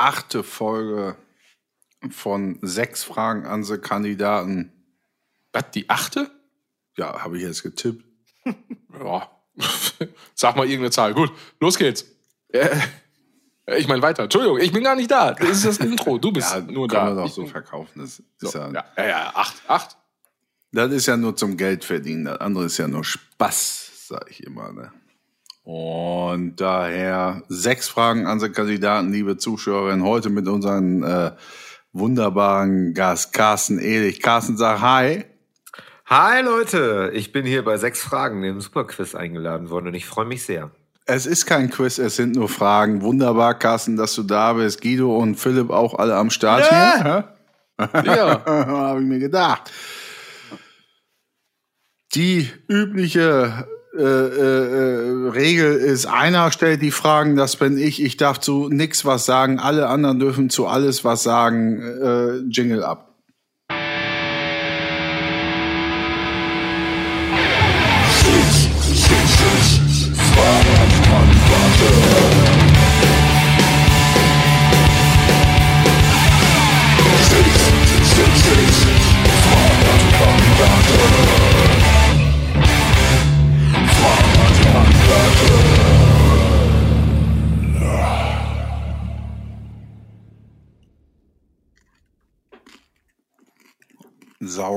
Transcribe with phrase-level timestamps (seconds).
[0.00, 1.16] achte Folge
[2.10, 4.72] von sechs Fragen an die Kandidaten.
[5.52, 6.30] Was, die achte?
[6.96, 8.04] Ja, habe ich jetzt getippt.
[8.92, 9.30] Ja.
[10.34, 11.14] Sag mal irgendeine Zahl.
[11.14, 12.04] Gut, los geht's.
[12.48, 12.76] Äh,
[13.78, 14.24] ich meine weiter.
[14.24, 15.32] Entschuldigung, ich bin gar nicht da.
[15.32, 16.18] Das ist das Intro.
[16.18, 17.14] Du bist Ja, nur kann da.
[17.14, 18.00] man doch so verkaufen.
[18.00, 19.96] Das ist, so, ja, ja, ja, ja, acht, acht.
[20.72, 22.24] das ist ja nur zum Geld verdienen.
[22.26, 24.72] Das andere ist ja nur Spaß, sage ich immer.
[24.72, 24.92] Ne?
[25.72, 30.04] Und daher sechs Fragen an die Kandidaten, liebe Zuschauerinnen.
[30.04, 31.30] Heute mit unseren äh,
[31.92, 34.20] wunderbaren Gast Carsten Ehrlich.
[34.20, 35.26] Carsten, sag Hi.
[36.06, 40.24] Hi Leute, ich bin hier bei sechs Fragen im Superquiz eingeladen worden und ich freue
[40.24, 40.72] mich sehr.
[41.06, 43.02] Es ist kein Quiz, es sind nur Fragen.
[43.02, 44.82] Wunderbar, Carsten, dass du da bist.
[44.82, 47.32] Guido und Philipp auch alle am Start Ja.
[47.86, 48.04] hier.
[48.12, 48.44] Ja.
[48.66, 49.70] Habe ich mir gedacht.
[52.16, 53.68] Die übliche
[54.00, 58.02] äh, äh, äh, Regel ist, einer stellt die Fragen, das bin ich.
[58.02, 59.58] Ich darf zu nix was sagen.
[59.58, 61.82] Alle anderen dürfen zu alles was sagen.
[61.82, 63.09] Äh, Jingle ab.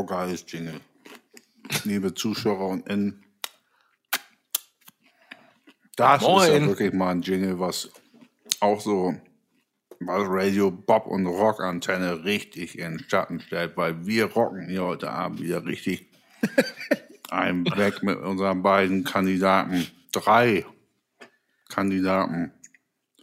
[0.03, 0.81] Saugeiles Jingle.
[1.85, 3.23] Liebe Zuschauer und N.
[5.95, 6.67] Das ist ja Moin.
[6.67, 7.89] wirklich mal ein Jingle, was
[8.59, 9.15] auch so
[10.01, 15.09] was Radio Bob und Rockantenne richtig in den Schatten stellt, weil wir rocken hier heute
[15.09, 16.09] Abend wieder richtig
[17.29, 19.87] ein weg mit unseren beiden Kandidaten.
[20.11, 20.65] Drei
[21.69, 22.51] Kandidaten.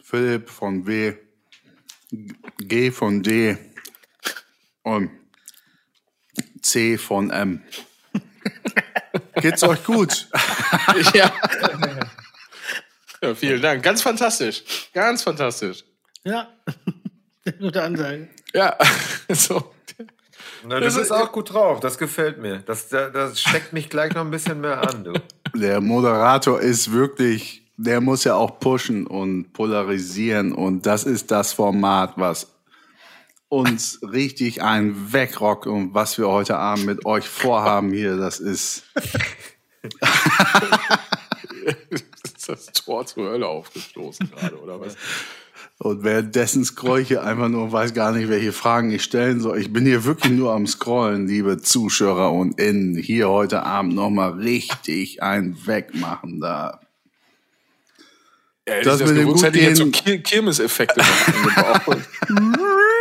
[0.01, 1.13] Philipp von W,
[2.57, 3.55] G von D
[4.81, 5.20] und
[6.61, 7.61] C von M.
[9.35, 10.27] Geht's euch gut?
[11.13, 11.31] ja.
[13.21, 13.35] ja.
[13.35, 13.83] Vielen Dank.
[13.83, 14.63] Ganz fantastisch.
[14.93, 15.83] Ganz fantastisch.
[16.23, 16.47] Ja,
[17.59, 18.29] gute Ansage.
[18.53, 18.77] Ja,
[19.29, 19.73] so.
[20.63, 22.59] Na, du Das bist ist- auch gut drauf, das gefällt mir.
[22.59, 25.13] Das, das, das steckt mich gleich noch ein bisschen mehr an, du.
[25.55, 31.53] Der Moderator ist wirklich, der muss ja auch pushen und polarisieren und das ist das
[31.53, 32.47] Format, was
[33.51, 38.83] uns richtig ein wegrockt und was wir heute Abend mit euch vorhaben hier, das ist
[41.89, 44.95] ist das Tor zur Hölle aufgestoßen gerade, oder was?
[45.79, 49.41] und währenddessen scroll ich hier einfach nur und weiß gar nicht, welche Fragen ich stellen
[49.41, 49.59] soll.
[49.59, 52.95] Ich bin hier wirklich nur am Scrollen, liebe Zuschauer und Innen.
[52.95, 56.79] Hier heute Abend nochmal richtig ein Wegmachen da.
[58.65, 61.97] Ja, Das das mit dem gewusst, hätte ich jetzt so Kirmeseffekte noch eingebaut.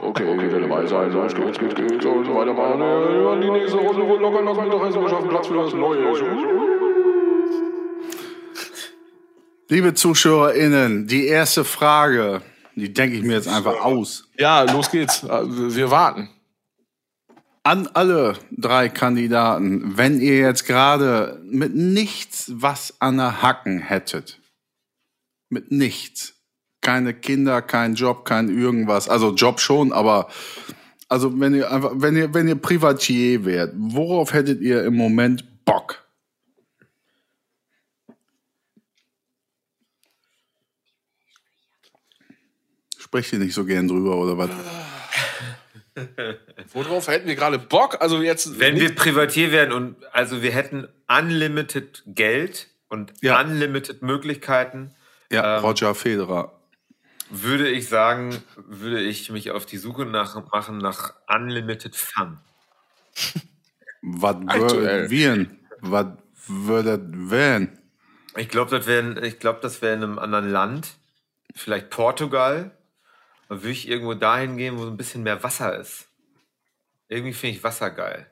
[0.00, 2.80] Okay, geht dabei sein, los geht's, geht's, geht's, und weitermachen.
[2.80, 6.12] Ja, die nächste Runde wohl locker noch Mittagessen, wir schaffen Platz für das Neue.
[9.68, 12.42] Liebe ZuschauerInnen, die erste Frage,
[12.76, 14.28] die denke ich mir jetzt einfach aus.
[14.38, 15.24] Ja, los geht's.
[15.24, 16.28] Wir warten.
[17.64, 24.38] An alle drei Kandidaten, wenn ihr jetzt gerade mit nichts was an der Hacken hättet,
[25.48, 26.35] mit nichts,
[26.86, 30.28] keine Kinder, kein Job, kein irgendwas, also Job schon, aber
[31.08, 35.64] also wenn ihr einfach, wenn ihr, wenn ihr Privatier wärt, worauf hättet ihr im Moment
[35.64, 36.06] Bock?
[42.96, 44.50] Sprecht ihr nicht so gern drüber oder was?
[46.72, 48.00] Worauf hätten wir gerade Bock?
[48.00, 48.60] Also jetzt.
[48.60, 53.40] Wenn wir Privatier wären und also wir hätten unlimited Geld und Ja.
[53.40, 54.94] unlimited Möglichkeiten,
[55.32, 56.55] Ja, Ähm, Roger Federer.
[57.30, 62.38] Würde ich sagen, würde ich mich auf die Suche nach, machen nach unlimited Fun.
[64.02, 65.46] Was wir?
[65.80, 66.06] Was
[66.46, 67.78] würdet wären?
[68.36, 70.96] Ich glaube, das wäre ich glaub, das wäre in einem anderen Land,
[71.54, 72.70] vielleicht Portugal.
[73.48, 76.08] Da würde ich irgendwo dahin gehen, wo ein bisschen mehr Wasser ist.
[77.08, 78.30] Irgendwie finde ich Wasser geil.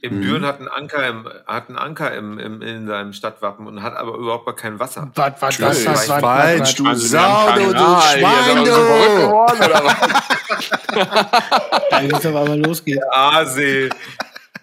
[0.00, 3.82] Im Büren hat ein Anker, im, hat ein Anker im, im, in seinem Stadtwappen und
[3.82, 5.10] hat aber überhaupt gar kein Wasser.
[5.14, 8.70] Was, was, was, was, was, Falsch, was, du Sau, du, du hier, Schwein, du!
[11.90, 13.02] Da geht's aber mal losgehen.
[13.10, 13.88] Aasee.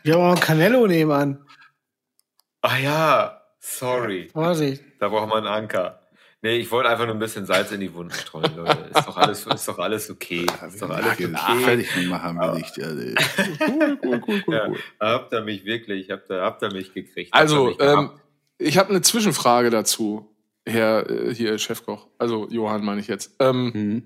[0.03, 1.45] Wir haben auch ein Canello nebenan.
[2.61, 4.29] Ah ja, sorry.
[4.31, 4.83] Vorsicht.
[4.99, 5.99] Da braucht man einen Anker.
[6.45, 8.91] Nee, ich wollte einfach nur ein bisschen Salz in die Wunden streuen, Leute.
[8.93, 10.45] Ist doch alles, ist doch alles okay.
[10.67, 11.27] Ist doch alles Okay,
[11.63, 12.77] fertig machen wir nicht.
[12.77, 13.15] Ja, nee.
[13.67, 14.77] Cool, cool, cool, cool, Ja, cool.
[14.99, 17.33] habt ihr mich wirklich, habt ihr, habt ihr mich gekriegt.
[17.33, 18.11] Also, ähm,
[18.59, 20.35] ich habe eine Zwischenfrage dazu,
[20.67, 22.05] Herr äh, hier Chefkoch.
[22.19, 23.31] Also Johann meine ich jetzt.
[23.39, 24.03] Ähm, Mhm.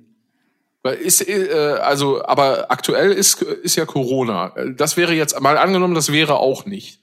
[1.03, 4.53] Ist, äh, also, aber aktuell ist, ist ja Corona.
[4.77, 6.98] Das wäre jetzt mal angenommen, das wäre auch nicht.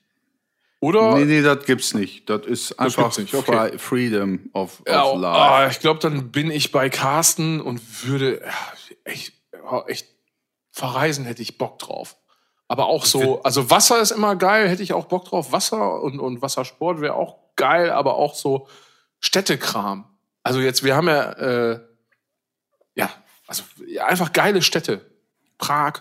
[0.81, 1.17] Oder?
[1.17, 2.29] Nee, nee, das gibt's nicht.
[2.29, 3.79] Das ist einfach nicht, okay.
[3.79, 5.39] Freedom of, Ja, of oh, Life.
[5.39, 8.53] ah, ich glaube, dann bin ich bei Carsten und würde ja,
[9.05, 10.07] echt, ja, echt
[10.71, 12.17] verreisen, hätte ich Bock drauf.
[12.69, 15.53] Aber auch so, also Wasser ist immer geil, hätte ich auch Bock drauf.
[15.53, 18.69] Wasser und, und Wassersport wäre auch geil, aber auch so
[19.21, 20.05] Städtekram.
[20.43, 21.81] Also jetzt, wir haben ja, äh,
[22.95, 23.11] ja,
[23.47, 25.01] also ja, einfach geile Städte.
[25.59, 26.01] Prag,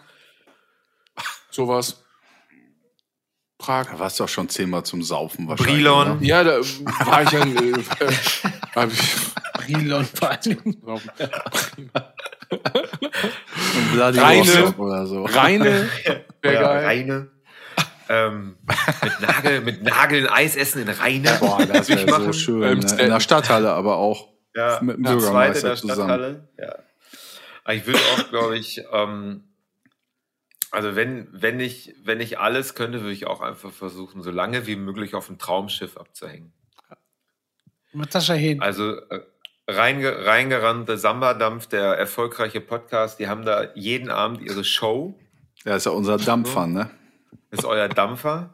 [1.51, 2.03] sowas.
[3.57, 3.87] Prag.
[3.91, 5.75] Da warst du auch schon zehnmal zum Saufen wahrscheinlich.
[5.75, 6.19] Brilon.
[6.19, 6.25] ne?
[6.27, 6.59] Ja, da
[7.05, 7.55] war ich dann.
[7.55, 7.73] Äh,
[9.65, 10.37] Brilon vor
[13.93, 15.23] Vladivostok Reine- oder so.
[15.25, 15.89] Reine
[16.43, 16.71] Ja.
[16.79, 17.27] Reine.
[18.09, 18.57] ähm,
[19.03, 21.37] mit, Nagel, mit Nageln Eis essen in Reine.
[21.39, 22.63] Boah, das wäre so schön.
[22.63, 22.91] Ähm, ne?
[23.03, 24.29] In der Stadthalle aber auch.
[24.53, 25.95] Ja, mit dem der zweite Bürgermeister der zusammen.
[26.03, 26.47] Stadthalle.
[26.59, 26.75] Ja.
[27.63, 29.43] Aber ich würde auch, glaube ich, ähm,
[30.75, 34.67] also wenn, wenn ich, wenn ich alles könnte, würde ich auch einfach versuchen, so lange
[34.67, 36.51] wie möglich auf ein Traumschiff abzuhängen.
[37.93, 38.61] Mit Sascha Hehn.
[38.61, 39.21] Also äh,
[39.67, 45.17] reinge, reingerannte Samba-Dampf, der erfolgreiche Podcast, die haben da jeden Abend ihre Show.
[45.63, 46.89] Ja, ist ja unser Dampfer, ne?
[47.51, 48.53] Das ist euer Dampfer.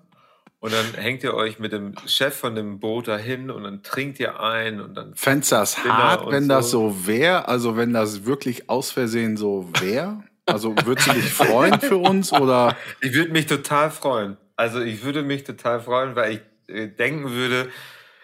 [0.60, 4.20] Und dann hängt ihr euch mit dem Chef von dem Boot dahin und dann trinkt
[4.20, 6.92] ihr ein und dann Fändest das hart, wenn das so.
[6.92, 7.48] so wäre?
[7.48, 10.24] Also wenn das wirklich aus Versehen so wäre?
[10.46, 12.76] Also würdest du dich freuen für uns oder?
[13.02, 14.38] Ich würde mich total freuen.
[14.56, 16.42] Also ich würde mich total freuen, weil ich
[16.74, 17.72] äh, denken würde,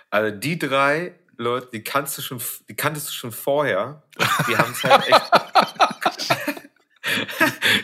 [0.09, 4.03] also die drei Leute, die kannst du schon, die kanntest du schon vorher.
[4.47, 5.31] Die haben es halt echt.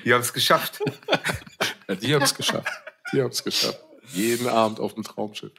[0.06, 0.80] die haben es geschafft.
[1.86, 2.70] Ja, die haben es geschafft.
[3.12, 3.78] Die haben es geschafft.
[4.14, 5.52] Jeden Abend auf dem Traumschiff.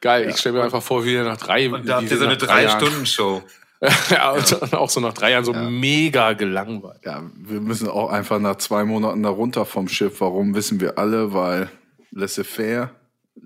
[0.00, 2.18] Geil, ich stelle mir einfach vor, wie ihr nach drei Und da habt ihr wir
[2.18, 3.44] so eine Drei-Stunden-Show.
[4.10, 7.00] ja, und dann auch so nach drei Jahren so mega gelangweilt.
[7.04, 10.20] Ja, wir müssen auch einfach nach zwei Monaten da runter vom Schiff.
[10.20, 11.32] Warum wissen wir alle?
[11.32, 11.70] Weil
[12.10, 12.90] laissez-faire,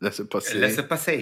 [0.00, 0.58] laissez-passer.
[0.58, 1.12] Laissez passer.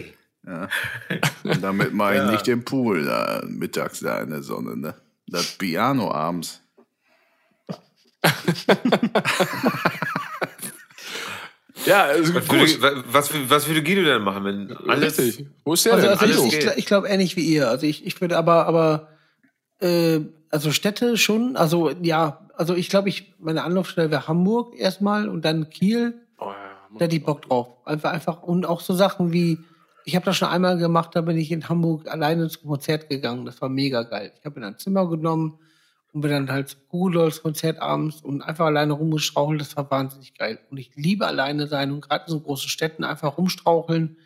[1.44, 2.30] Und damit mache ich Ja.
[2.30, 4.94] nicht den Pool da mittags da in der Sonne, ne?
[5.26, 6.60] Das Piano abends.
[11.86, 12.80] Ja, also Was gut.
[12.82, 15.18] würde, was, was würde Guido denn machen, wenn alles.
[15.18, 15.46] Richtig.
[15.64, 16.18] Wo ist der Also, denn?
[16.18, 17.68] also alles ich, ich, glaube ähnlich wie ihr.
[17.68, 19.08] Also ich, ich würde aber, aber
[19.80, 25.28] äh, also Städte schon, also ja, also ich glaube, ich meine Anlaufstelle wäre Hamburg erstmal
[25.28, 26.14] und dann Kiel.
[26.38, 26.54] Oh, ja,
[26.98, 27.68] Da hätte ich Bock drauf.
[27.86, 29.58] Einfach, einfach und auch so Sachen wie,
[30.04, 33.46] ich habe das schon einmal gemacht, da bin ich in Hamburg alleine zum Konzert gegangen.
[33.46, 34.32] Das war mega geil.
[34.38, 35.58] Ich habe mir ein Zimmer genommen
[36.12, 39.60] und bin dann halt zum Google Dolls Konzert abends und einfach alleine rumgestrauchelt.
[39.60, 40.58] Das war wahnsinnig geil.
[40.70, 44.16] Und ich liebe alleine sein und gerade in so großen Städten einfach rumstraucheln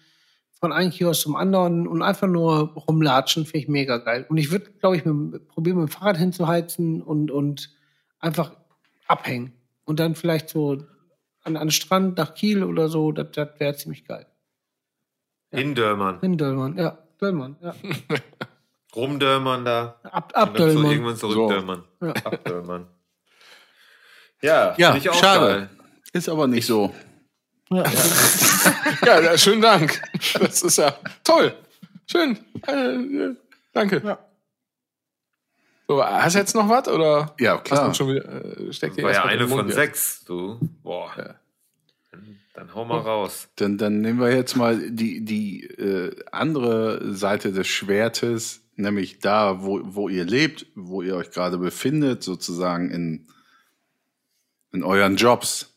[0.53, 4.25] von einem Kiosk zum anderen und einfach nur rumlatschen, finde ich mega geil.
[4.29, 7.71] Und ich würde, glaube ich, mit, probieren, mit dem Fahrrad hinzuheizen und, und
[8.19, 8.57] einfach
[9.07, 9.53] abhängen.
[9.85, 10.79] Und dann vielleicht so
[11.43, 14.27] an, an den Strand nach Kiel oder so, das, das wäre ziemlich geil.
[15.51, 16.19] In Dörmern.
[16.23, 16.99] In Döllmann, ja.
[17.21, 17.75] Döllmann, ja.
[18.95, 19.99] Rumdörmern da.
[20.05, 21.85] Ab, Und dann so irgendwann zurückdörmern.
[22.01, 22.09] Ja.
[22.25, 22.87] Abdörmern.
[24.43, 25.47] Ja, Ja, ich auch schade.
[25.47, 25.71] geil.
[26.13, 26.95] Ist aber nicht so.
[27.71, 27.85] Ja.
[29.05, 30.01] Ja, ja, schönen Dank.
[30.41, 30.95] Das ist ja
[31.25, 31.55] toll.
[32.11, 32.39] Schön.
[32.67, 33.35] Äh,
[33.73, 34.01] danke.
[34.05, 34.19] Ja.
[35.87, 36.89] So, hast du jetzt noch was?
[36.89, 37.89] Oder Ja, hast klar.
[37.89, 39.75] du schon wieder, äh, steckt dir War ja eine von jetzt?
[39.75, 40.59] sechs, du.
[40.83, 41.11] Boah.
[41.19, 41.35] Ja.
[42.13, 43.49] Dann, dann hau mal raus.
[43.57, 49.63] Dann, dann nehmen wir jetzt mal die, die äh, andere Seite des Schwertes, nämlich da,
[49.63, 53.27] wo, wo ihr lebt, wo ihr euch gerade befindet, sozusagen in,
[54.73, 55.75] in euren Jobs.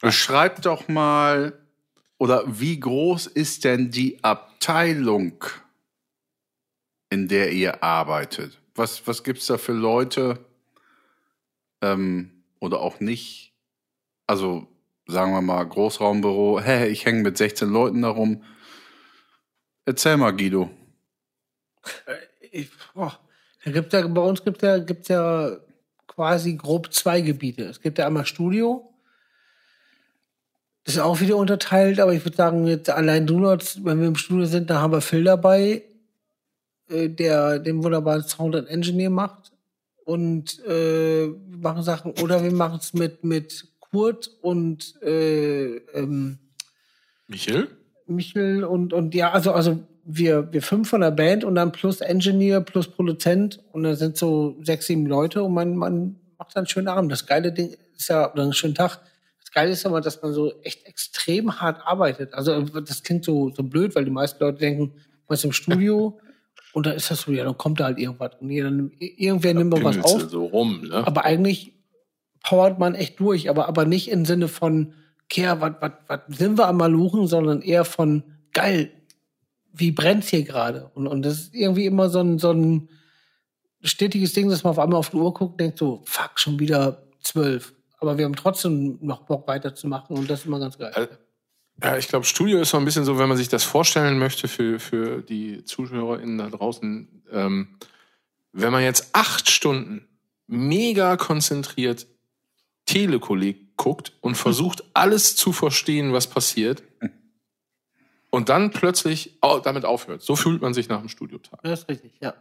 [0.00, 1.58] Beschreibt doch mal,
[2.18, 5.44] oder wie groß ist denn die Abteilung,
[7.10, 8.60] in der ihr arbeitet?
[8.74, 10.44] Was, was gibt's da für Leute
[11.80, 13.54] ähm, oder auch nicht?
[14.26, 14.66] Also
[15.06, 18.42] sagen wir mal Großraumbüro, hä, ich hänge mit 16 Leuten da rum.
[19.86, 20.70] Erzähl mal, Guido.
[22.50, 23.18] Ich, boah,
[23.64, 25.56] da gibt ja, bei uns gibt ja, gibt's ja
[26.06, 27.64] quasi grob zwei Gebiete.
[27.64, 28.90] Es gibt ja einmal Studio.
[30.84, 34.16] Das ist auch wieder unterteilt, aber ich würde sagen, jetzt allein Donuts, wenn wir im
[34.16, 35.82] Studio sind, da haben wir Phil dabei,
[36.88, 39.52] äh, der den wunderbaren Sound and Engineer macht.
[40.04, 46.38] Und äh, wir machen Sachen, oder wir machen es mit, mit Kurt und äh, ähm,
[47.26, 47.68] Michel?
[48.06, 52.00] Michel und, und ja, also, also wir, wir fünf von der Band und dann plus
[52.00, 56.62] Engineer, plus Produzent und dann sind so sechs, sieben Leute und man, man macht dann
[56.62, 57.10] einen schönen Abend.
[57.10, 59.00] Das geile Ding ist ja, oder einen schönen Tag.
[59.40, 62.34] Das Geile ist aber, dass man so echt extrem hart arbeitet.
[62.34, 64.92] Also das klingt so, so blöd, weil die meisten Leute denken,
[65.28, 66.18] man ist im Studio
[66.74, 68.32] Und dann ist das so, ja, dann kommt da halt irgendwas.
[68.40, 70.28] Und jeder, irgendwer nimmt mal was auf.
[70.28, 71.06] so rum, ne?
[71.06, 71.72] Aber eigentlich
[72.42, 74.92] powert man echt durch, aber, aber nicht im Sinne von,
[75.28, 75.72] Kehr, was
[76.06, 78.90] was sind wir am Maluchen, sondern eher von, geil,
[79.74, 80.90] wie brennt's hier gerade?
[80.94, 82.88] Und, und das ist irgendwie immer so ein, so ein
[83.82, 86.58] stetiges Ding, dass man auf einmal auf die Uhr guckt und denkt so, fuck, schon
[86.58, 87.74] wieder zwölf.
[87.98, 90.92] Aber wir haben trotzdem noch Bock weiterzumachen und das ist immer ganz geil.
[90.94, 91.08] Äh,
[91.82, 94.46] Ja, ich glaube, Studio ist so ein bisschen so, wenn man sich das vorstellen möchte
[94.46, 97.78] für, für die ZuschauerInnen da draußen, ähm,
[98.52, 100.06] wenn man jetzt acht Stunden
[100.46, 102.06] mega konzentriert
[102.86, 106.82] Telekolleg guckt und versucht, alles zu verstehen, was passiert,
[108.34, 110.22] und dann plötzlich damit aufhört.
[110.22, 111.60] So fühlt man sich nach dem Studiotag.
[111.62, 112.34] Das ist richtig, ja.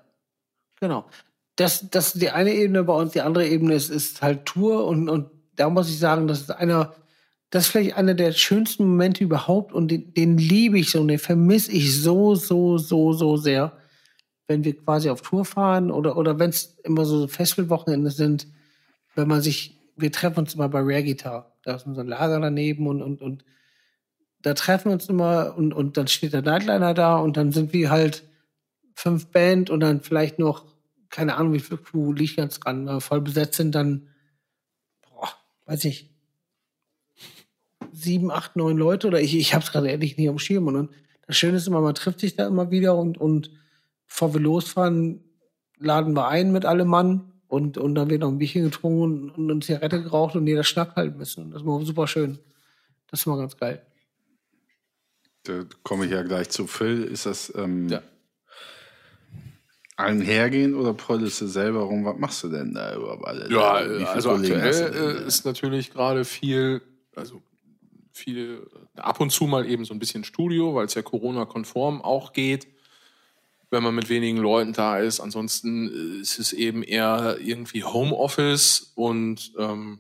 [0.80, 1.06] Genau.
[1.56, 4.86] Das, das ist die eine Ebene bei uns, die andere Ebene ist, ist halt Tour
[4.88, 6.96] und, und da muss ich sagen, das ist einer,
[7.52, 11.10] das ist vielleicht einer der schönsten Momente überhaupt und den, den liebe ich so und
[11.10, 13.78] den vermisse ich so, so, so, so sehr,
[14.48, 18.48] wenn wir quasi auf Tour fahren oder, oder wenn es immer so Festivalwochenende sind,
[19.14, 22.88] wenn man sich, wir treffen uns immer bei Rare Guitar, da ist unser Lager daneben
[22.88, 23.46] und, und, und
[24.44, 27.74] da treffen wir uns immer und, und dann steht der Nightliner da und dann sind
[27.74, 28.24] wir halt
[28.94, 30.66] fünf Band und dann vielleicht noch,
[31.10, 34.10] keine Ahnung, wie viel Crew liegt ganz dran, wir voll besetzt sind, dann,
[35.02, 35.30] boah,
[35.66, 36.14] weiß ich,
[37.94, 40.68] sieben, acht, neun Leute oder ich, ich hab's gerade ehrlich nicht am Schirm.
[40.68, 40.90] Und
[41.26, 43.50] das Schöne ist immer, man trifft sich da immer wieder und, und
[44.08, 45.24] bevor wir losfahren,
[45.80, 49.30] laden wir ein mit allem Mann und, und dann wird noch ein Bierchen getrunken und,
[49.32, 51.52] und eine Zigarette geraucht und jeder schnackt halt ein bisschen.
[51.52, 52.40] Das ist immer super schön.
[53.08, 53.86] Das ist immer ganz geil.
[55.44, 57.04] Da komme ich ja gleich zu Phil.
[57.04, 58.02] Ist das ähm, Ja.
[59.98, 62.06] einhergehen oder pröllst du selber rum?
[62.06, 63.52] Was machst du denn da überhaupt alle?
[63.52, 66.82] Ja, also Kollegen aktuell äh, ist natürlich gerade viel,
[67.16, 67.42] also
[68.12, 72.32] viel, ab und zu mal eben so ein bisschen Studio, weil es ja Corona-konform auch
[72.34, 72.68] geht,
[73.70, 75.20] wenn man mit wenigen Leuten da ist.
[75.20, 80.00] Ansonsten äh, ist es eben eher irgendwie Homeoffice und ähm,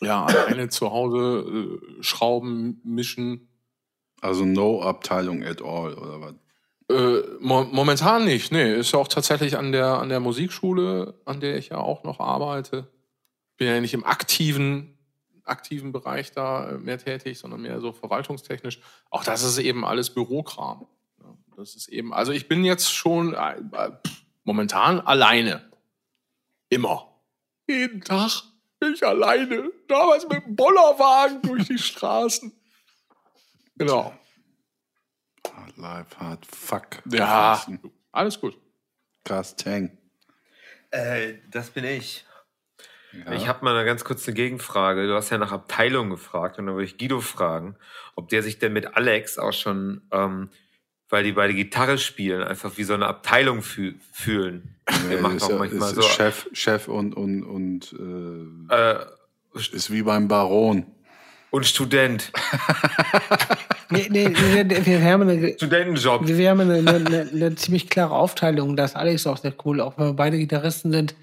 [0.00, 3.48] ja, alleine zu Hause äh, Schrauben mischen.
[4.20, 6.34] Also no Abteilung at all oder was?
[6.90, 8.74] Äh, mo momentan nicht, nee.
[8.74, 12.20] Ist ja auch tatsächlich an der, an der Musikschule, an der ich ja auch noch
[12.20, 12.88] arbeite.
[13.56, 14.98] Bin ja nicht im aktiven,
[15.44, 18.80] aktiven Bereich da äh, mehr tätig, sondern mehr so verwaltungstechnisch.
[19.10, 20.86] Auch das ist eben alles Bürokram.
[21.56, 23.90] Das ist eben, also ich bin jetzt schon äh, äh,
[24.44, 25.70] momentan alleine.
[26.70, 27.08] Immer.
[27.68, 28.44] Jeden Tag
[28.88, 29.70] ich alleine.
[29.88, 32.52] Damals mit dem Bollerwagen durch die Straßen.
[33.80, 34.12] Genau.
[35.56, 36.86] Hard life, hard fuck.
[37.10, 37.80] Ja, Carsten.
[38.12, 38.58] alles gut.
[39.24, 39.98] Carsten.
[40.90, 42.26] Äh, das bin ich.
[43.12, 43.32] Ja.
[43.32, 45.06] Ich habe mal eine ganz kurze Gegenfrage.
[45.06, 47.76] Du hast ja nach Abteilung gefragt und dann würde ich Guido fragen,
[48.16, 50.50] ob der sich denn mit Alex auch schon, ähm,
[51.08, 54.76] weil die beide Gitarre spielen, einfach wie so eine Abteilung füh fühlen.
[55.08, 56.02] Der Ja, macht ist, auch ja- manchmal ist so.
[56.02, 57.92] Chef, Chef und, und, und
[58.70, 59.06] äh, Äh,
[59.54, 60.86] ist wie beim Baron.
[61.50, 62.30] und Student.
[63.90, 66.26] Nee, nee, nee, wir haben eine, Studentenjob.
[66.26, 68.76] wir haben eine, eine, eine, ziemlich klare Aufteilung.
[68.76, 71.14] Da ist Alex auch sehr cool, auch wenn wir beide Gitarristen sind.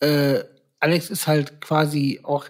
[0.00, 0.40] Äh,
[0.80, 2.46] Alex ist halt quasi auch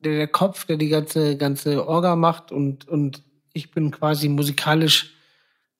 [0.00, 5.14] der, der Kopf, der die ganze, ganze Orga macht und, und ich bin quasi musikalisch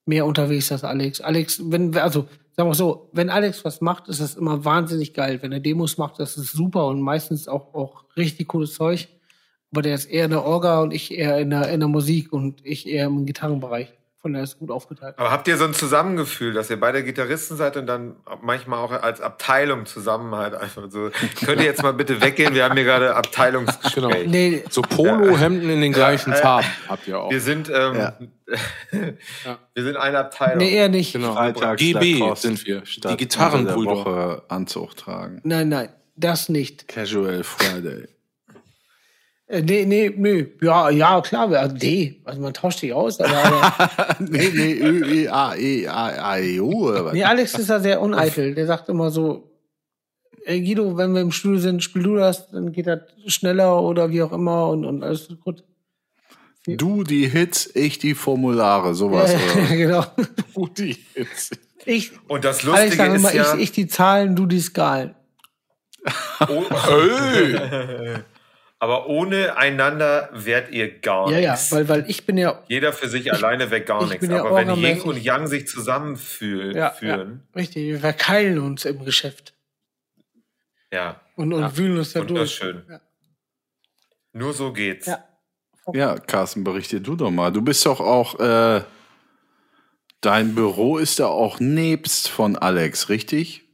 [0.07, 1.21] mehr unterwegs als Alex.
[1.21, 5.13] Alex, wenn, wir- also, sagen wir so, wenn Alex was macht, ist das immer wahnsinnig
[5.15, 5.41] geil.
[5.43, 9.09] Wenn er Demos macht, das ist super und meistens auch, auch richtig cooles Zeug.
[9.73, 12.33] Aber der ist eher in der Orga und ich eher in der, in der Musik
[12.33, 13.93] und ich eher im Gitarrenbereich.
[14.23, 15.15] Von daher ist es gut aufgeteilt.
[15.19, 18.91] Aber habt ihr so ein Zusammengefühl, dass ihr beide Gitarristen seid und dann manchmal auch
[18.91, 21.11] als Abteilung zusammen halt einfach so,
[21.45, 22.53] könnt ihr jetzt mal bitte weggehen?
[22.55, 23.95] Wir haben hier gerade Abteilungsgespräch.
[23.95, 24.11] Genau.
[24.27, 27.31] Nee, So Polohemden in den gleichen Ja, äh, Farben habt ihr auch.
[27.31, 28.19] Wir sind, ähm, Ja.
[29.75, 30.59] wir sind eine Abteilung.
[30.59, 31.13] nee, eher nicht.
[31.13, 31.35] Genau.
[31.35, 32.85] Freitags GB sind wir.
[32.85, 33.91] statt Die Gitarrenbrüder.
[33.91, 35.41] Woche Anzug tragen.
[35.45, 36.89] Nein, nein, das nicht.
[36.89, 38.09] Casual Friday.
[39.49, 40.47] Äh, nee, nee, nö.
[40.61, 42.21] Ja, ja, klar, also, nee.
[42.25, 46.39] Also man tauscht sich aus, aber, aber nee, nee, Ö, E, A, E, A, A,
[46.39, 47.13] E, U, oder was?
[47.13, 48.55] nee, Alex ist da sehr uneitel.
[48.55, 49.53] Der sagt immer so,
[50.45, 54.11] ey Guido, wenn wir im Studio sind, spiel du das, dann geht das schneller oder
[54.11, 55.63] wie auch immer und, und alles ist gut.
[56.67, 59.33] Du die Hits, ich die Formulare, sowas.
[59.33, 59.77] Ja, oder?
[59.77, 60.05] genau.
[60.57, 61.57] Rudi jetzt.
[61.85, 65.15] Ich, Und das Alex Lustige immer, ist ja, ich, ich die Zahlen, du die Skalen.
[66.49, 68.25] oh, Ey.
[68.79, 71.73] Aber ohne einander wärt ihr gar Ja, ja, nichts.
[71.73, 74.27] weil, weil ich bin ja, Jeder für sich alleine wäre gar ich nichts.
[74.29, 78.85] ja Aber wenn Yin und Yang sich zusammenfühlen, ja, ja führen, richtig, wir verkeilen uns
[78.85, 79.55] im Geschäft
[80.93, 82.61] ja, und, und wühlen uns da durch.
[82.61, 82.83] wunderschön.
[82.89, 83.01] Ja.
[84.33, 85.07] Nur so geht's.
[85.07, 85.25] Ja.
[85.93, 87.53] Ja, Carsten, berichte du doch mal.
[87.53, 88.83] Du bist doch auch äh,
[90.21, 93.66] Dein Büro ist ja auch nebst von Alex, richtig?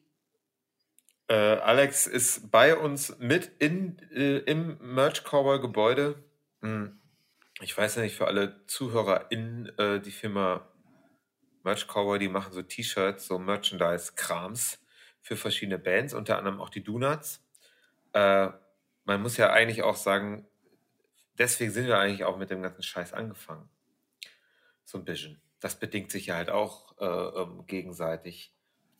[1.33, 6.23] Äh, Alex ist bei uns mit in, äh, im Merch Cowboy Gebäude.
[6.61, 7.01] Hm.
[7.63, 10.69] Ich weiß ja nicht, für alle Zuhörer in äh, die Firma
[11.63, 14.79] Merch Cowboy, die machen so T-Shirts, so Merchandise-Krams
[15.23, 17.43] für verschiedene Bands, unter anderem auch die Donuts.
[18.13, 18.49] Äh,
[19.05, 20.47] man muss ja eigentlich auch sagen,
[21.39, 23.71] deswegen sind wir eigentlich auch mit dem ganzen Scheiß angefangen.
[24.85, 25.41] So ein bisschen.
[25.61, 28.52] Das bedingt sich ja halt auch äh, ähm, gegenseitig.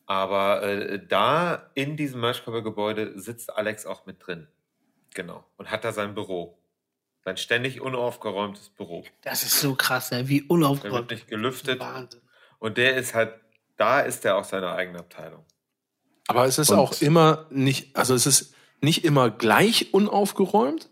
[0.05, 4.47] Aber äh, da in diesem Merchcover-Gebäude sitzt Alex auch mit drin.
[5.13, 5.45] Genau.
[5.57, 6.57] Und hat da sein Büro.
[7.23, 9.05] Sein ständig unaufgeräumtes Büro.
[9.21, 10.27] Das ist so krass, ne?
[10.27, 11.11] wie Der wird unaufgeräumt.
[11.11, 11.79] nicht gelüftet.
[11.79, 12.19] Wahnsinn.
[12.59, 13.33] Und der ist halt,
[13.77, 15.45] da ist er auch seine eigene Abteilung.
[16.27, 20.89] Aber es ist Und- auch immer nicht, also es ist nicht immer gleich unaufgeräumt,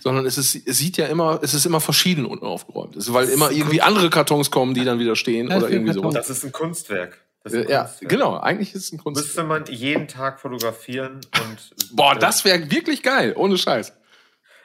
[0.00, 2.96] sondern es ist, es sieht ja immer, es ist immer verschieden unaufgeräumt.
[2.96, 5.92] Es ist, weil immer irgendwie andere Kartons kommen, die dann wieder stehen Das oder irgendwie
[5.92, 6.14] sowas.
[6.14, 7.25] Das ist ein Kunstwerk.
[7.46, 9.20] Das ist ein Äh, Ja, genau, eigentlich ist es ein Kunst.
[9.22, 11.74] Müsste man jeden Tag fotografieren und.
[11.96, 13.92] Boah, das wäre wirklich geil, ohne Scheiß.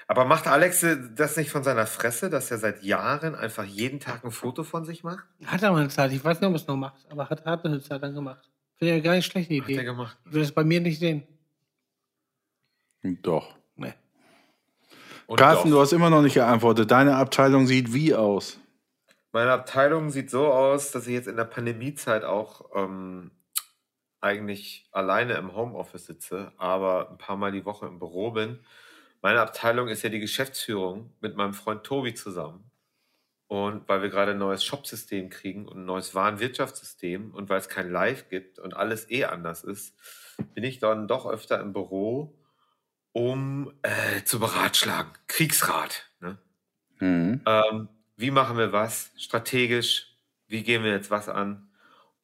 [0.08, 0.84] Aber macht Alex
[1.16, 4.84] das nicht von seiner Fresse, dass er seit Jahren einfach jeden Tag ein Foto von
[4.84, 5.24] sich macht?
[5.46, 7.46] Hat er mal eine Zeit, ich weiß nicht, ob er es noch macht, aber hat,
[7.46, 8.50] hat er eine Zeit lang gemacht.
[8.78, 9.84] Finde ich eine gar nicht schlechte Hat er Idee.
[9.84, 10.18] gemacht.
[10.26, 11.24] Ich will das bei mir nicht sehen.
[13.22, 13.56] Doch.
[13.76, 13.94] Nee.
[15.28, 15.78] Und Carsten, doch.
[15.78, 16.92] du hast immer noch nicht geantwortet.
[16.92, 18.58] Deine Abteilung sieht wie aus?
[19.32, 23.32] Meine Abteilung sieht so aus, dass ich jetzt in der Pandemiezeit auch ähm,
[24.20, 28.60] eigentlich alleine im Homeoffice sitze, aber ein paar Mal die Woche im Büro bin.
[29.22, 32.72] Meine Abteilung ist ja die Geschäftsführung mit meinem Freund Tobi zusammen.
[33.48, 37.68] Und weil wir gerade ein neues Shopsystem kriegen und ein neues Warenwirtschaftssystem und weil es
[37.68, 39.94] kein Live gibt und alles eh anders ist,
[40.54, 42.40] bin ich dann doch öfter im Büro,
[43.12, 45.12] um äh, zu beratschlagen.
[45.28, 46.10] Kriegsrat.
[46.22, 46.38] Ne?
[47.00, 47.42] Mhm.
[47.46, 47.90] Ähm,
[48.22, 50.16] wie machen wir was strategisch?
[50.48, 51.70] Wie gehen wir jetzt was an?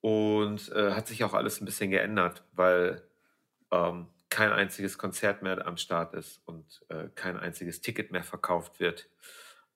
[0.02, 3.02] Und äh, hat sich auch alles ein bisschen geändert, weil
[3.72, 8.80] ähm, kein einziges Konzert mehr am Start ist und äh, kein einziges Ticket mehr verkauft
[8.80, 9.10] wird.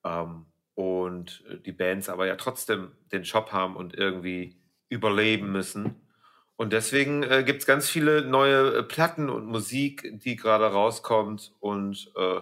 [0.04, 6.08] Ähm, und die Bands aber ja trotzdem den Shop haben und irgendwie überleben müssen.
[6.56, 11.54] Und deswegen äh, gibt es ganz viele neue äh, Platten und Musik, die gerade rauskommt.
[11.60, 12.42] Und äh,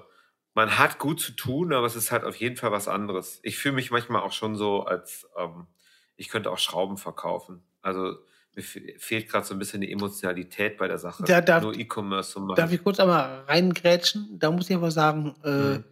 [0.54, 3.40] man hat gut zu tun, aber es ist halt auf jeden Fall was anderes.
[3.44, 5.68] Ich fühle mich manchmal auch schon so, als ähm,
[6.18, 7.62] ich könnte auch Schrauben verkaufen.
[7.82, 8.18] Also
[8.56, 11.24] mir fe- fehlt gerade so ein bisschen die Emotionalität bei der Sache.
[11.24, 12.58] Da darf- Nur E-Commerce zu machen.
[12.58, 14.38] Darf ich kurz einmal reingrätschen?
[14.40, 15.84] Da muss ich aber sagen, äh, Mhm.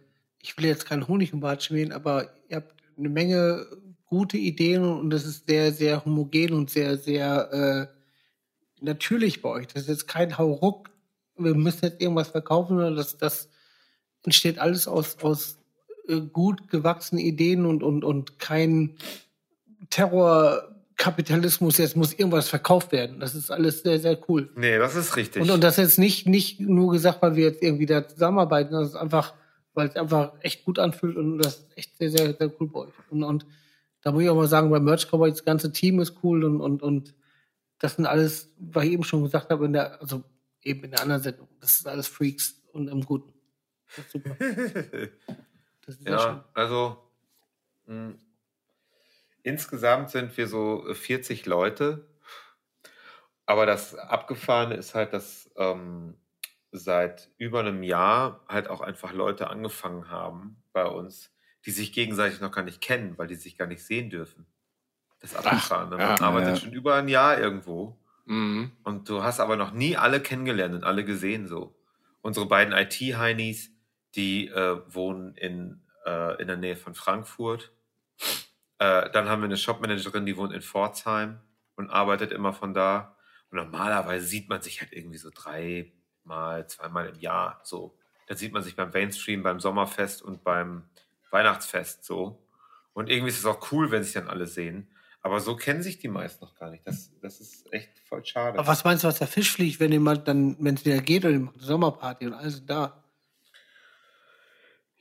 [0.42, 3.64] ich will jetzt keinen Honig im Bad schmieren, aber ihr habt eine Menge
[4.06, 7.94] gute Ideen und das ist sehr, sehr homogen und sehr, sehr äh,
[8.80, 9.66] natürlich bei euch.
[9.68, 10.90] Das ist jetzt kein Hauruck,
[11.36, 13.48] wir müssen jetzt irgendwas verkaufen, sondern das, das
[14.24, 15.58] entsteht alles aus, aus
[16.08, 18.96] äh, gut gewachsenen Ideen und, und, und kein
[19.90, 23.20] Terrorkapitalismus, jetzt muss irgendwas verkauft werden.
[23.20, 24.50] Das ist alles sehr, sehr cool.
[24.56, 25.42] nee, das ist richtig.
[25.42, 28.88] Und, und das jetzt nicht, nicht nur gesagt, weil wir jetzt irgendwie da zusammenarbeiten, das
[28.88, 29.34] ist einfach,
[29.74, 32.80] weil es einfach echt gut anfühlt und das ist echt sehr, sehr, sehr cool bei
[32.80, 32.94] euch.
[33.10, 33.46] Und, und
[34.02, 36.60] da muss ich auch mal sagen, bei Merch Cowboy, das ganze Team ist cool und,
[36.60, 37.14] und, und
[37.78, 40.24] das sind alles, was ich eben schon gesagt habe, in der, also
[40.62, 43.32] eben in der anderen Sendung, das ist alles Freaks und im Guten.
[43.96, 44.36] Das ist super.
[45.86, 47.02] Das ist ja, also
[47.86, 48.12] mh,
[49.42, 52.06] insgesamt sind wir so 40 Leute.
[53.46, 56.18] Aber das Abgefahrene ist halt, dass ähm,
[56.70, 61.32] seit über einem Jahr halt auch einfach Leute angefangen haben bei uns,
[61.64, 64.46] die sich gegenseitig noch gar nicht kennen, weil die sich gar nicht sehen dürfen.
[65.20, 65.96] Das Abgefahrene.
[65.96, 66.56] Man ja, arbeitet ja.
[66.56, 67.98] schon über ein Jahr irgendwo.
[68.26, 68.72] Mhm.
[68.84, 71.74] Und du hast aber noch nie alle kennengelernt und alle gesehen so.
[72.20, 73.70] Unsere beiden IT-Heinis,
[74.14, 77.72] die äh, wohnen in, äh, in der Nähe von Frankfurt.
[78.78, 81.40] Äh, dann haben wir eine Shopmanagerin, die wohnt in Pforzheim
[81.76, 83.16] und arbeitet immer von da.
[83.50, 87.98] Und normalerweise sieht man sich halt irgendwie so dreimal, zweimal im Jahr so.
[88.26, 90.84] Da sieht man sich beim Mainstream, beim Sommerfest und beim
[91.30, 92.42] Weihnachtsfest so.
[92.92, 94.90] Und irgendwie ist es auch cool, wenn sich dann alle sehen.
[95.22, 96.86] Aber so kennen sich die meisten noch gar nicht.
[96.86, 98.58] Das, das ist echt voll schade.
[98.58, 101.24] Aber was meinst du, was der Fisch fliegt, wenn jemand dann, wenn es wieder geht
[101.24, 103.02] und eine Sommerparty und alles da?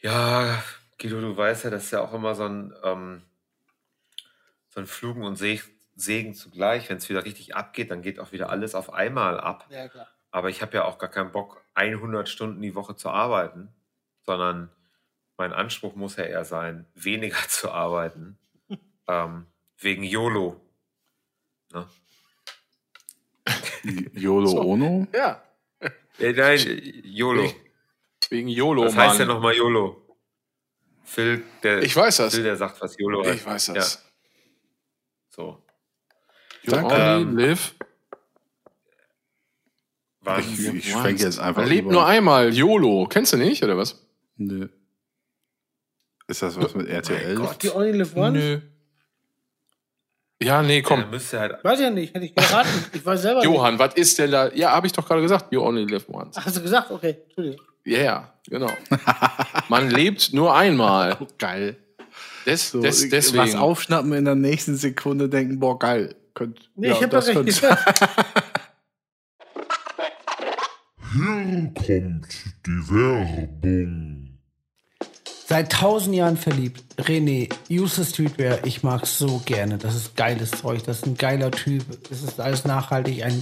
[0.01, 0.63] Ja,
[0.99, 3.23] Guido, du weißt ja, das ist ja auch immer so ein, ähm,
[4.69, 5.59] so ein Flugen und Se
[5.95, 6.89] Segen zugleich.
[6.89, 9.65] Wenn es wieder richtig abgeht, dann geht auch wieder alles auf einmal ab.
[9.69, 10.07] Ja, klar.
[10.29, 13.73] Aber ich habe ja auch gar keinen Bock, 100 Stunden die Woche zu arbeiten,
[14.23, 14.69] sondern
[15.37, 18.37] mein Anspruch muss ja eher sein, weniger zu arbeiten.
[19.07, 19.47] ähm,
[19.79, 20.61] wegen YOLO.
[21.73, 21.87] Ne?
[24.13, 24.61] YOLO So.
[24.61, 25.07] Ono?
[25.13, 25.41] Ja,
[26.19, 26.59] Äh, nein,
[27.03, 27.51] YOLO.
[28.31, 30.01] Wegen YOLO, Was heißt denn nochmal YOLO?
[31.03, 32.35] Phil, der, Ich weiß das.
[32.35, 33.35] Phil, der sagt, was YOLO heißt.
[33.35, 34.03] Ich weiß das.
[35.29, 35.63] So.
[36.63, 36.93] You Danke.
[36.95, 37.75] only Ähm, live.
[40.21, 40.45] Was?
[40.45, 42.53] Ich, ich schwenke jetzt einfach Man lebt nur einmal.
[42.53, 43.07] YOLO.
[43.09, 44.05] Kennst du nicht, oder was?
[44.35, 44.67] Nö.
[46.27, 47.35] Ist das was mit RTL?
[47.35, 48.33] Gott, die Only Live Once?
[48.37, 48.59] Nö.
[50.41, 51.01] Ja, nee, Komm.
[51.03, 51.09] komm.
[51.11, 51.63] müsste halt.
[51.63, 52.69] Weiß ja nicht, hätte ich geraten.
[52.93, 53.45] Ich weiß selber nicht.
[53.49, 54.51] Johann, was ist denn da?
[54.53, 55.51] Ja, habe ich doch gerade gesagt.
[55.51, 56.35] You only live once.
[56.37, 56.91] Ach, hast du gesagt?
[56.91, 57.65] Okay, Entschuldigung.
[57.87, 58.69] Ja, yeah, genau.
[59.69, 61.17] Man lebt nur einmal.
[61.37, 61.77] Geil.
[62.45, 63.37] Des, So, des, deswegen.
[63.37, 66.15] Was aufschnappen in der nächsten Sekunde denken, boah, geil.
[66.33, 67.99] Könnt, Nee, ich hab das recht gesagt.
[71.13, 72.27] Hier kommt
[72.65, 74.37] die Werbung.
[75.45, 76.83] Seit tausend Jahren verliebt.
[76.99, 79.77] René, Useless Streetwear, ich mag's so gerne.
[79.77, 80.83] Das ist geiles Zeug.
[80.83, 81.85] Das ist ein geiler Typ.
[82.11, 83.23] Es ist alles nachhaltig.
[83.23, 83.41] Ein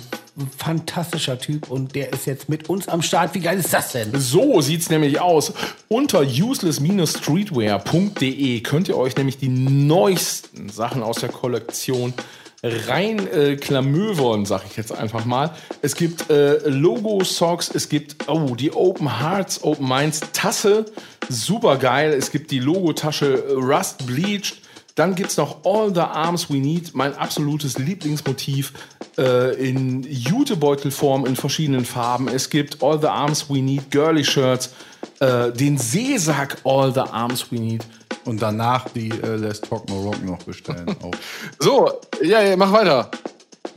[0.58, 1.70] fantastischer Typ.
[1.70, 3.36] Und der ist jetzt mit uns am Start.
[3.36, 4.12] Wie geil ist das denn?
[4.20, 5.54] So sieht's nämlich aus.
[5.88, 12.16] Unter useless-streetwear.de könnt ihr euch nämlich die neuesten Sachen aus der Kollektion
[12.64, 15.52] rein äh, klamövern, sag ich jetzt einfach mal.
[15.82, 20.86] Es gibt äh, Logo-Socks, es gibt oh, die Open Hearts, Open Minds Tasse,
[21.30, 22.14] super geil.
[22.14, 24.65] Es gibt die Logotasche Rust Bleached.
[24.96, 28.72] Dann gibt's noch All the Arms We Need, mein absolutes Lieblingsmotiv
[29.18, 32.30] äh, in Jutebeutelform in verschiedenen Farben.
[32.30, 34.74] Es gibt All the Arms We Need Girly Shirts,
[35.20, 37.86] äh, den Seesack All the Arms We Need.
[38.24, 40.88] Und danach die äh, Let's Talk More Rock noch bestellen.
[41.04, 41.14] Auch.
[41.60, 43.12] So, ja, ja, mach weiter.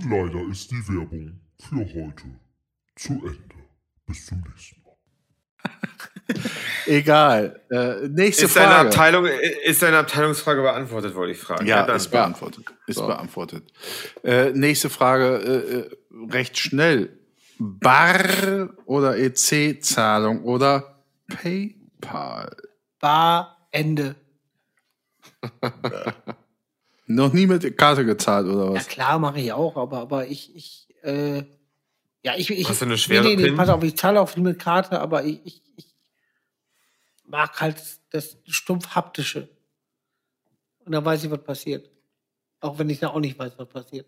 [0.09, 2.25] Leider ist die Werbung für heute
[2.95, 3.55] zu Ende.
[4.07, 4.95] Bis zum nächsten Mal.
[6.87, 7.61] Egal.
[7.71, 8.89] Äh, nächste Ist deine, Frage.
[8.89, 9.27] Abteilung,
[9.65, 11.67] ist deine Abteilungsfrage beantwortet, wollte ich fragen.
[11.67, 11.97] Ja, dann.
[11.97, 12.65] ist beantwortet.
[12.87, 13.65] Ist beantwortet.
[14.23, 17.19] Äh, nächste Frage, äh, äh, recht schnell.
[17.59, 22.57] Bar oder EC-Zahlung oder PayPal?
[23.01, 24.15] Bar, Ende.
[27.07, 28.89] Noch nie mit Karte gezahlt oder Ja was?
[28.89, 31.43] klar, mache ich auch, aber, aber ich, ich, äh,
[32.23, 32.69] ja, ich, ich.
[32.69, 33.57] Hast du eine schwere nee, nee, nee, PIN?
[33.57, 35.88] pass auf, ich zahle auch viel mit Karte, aber ich, ich, ich
[37.29, 39.49] mag halt das stumpf haptische.
[40.85, 41.91] Und dann weiß ich, was passiert.
[42.61, 44.07] Auch wenn ich da auch nicht weiß, was passiert.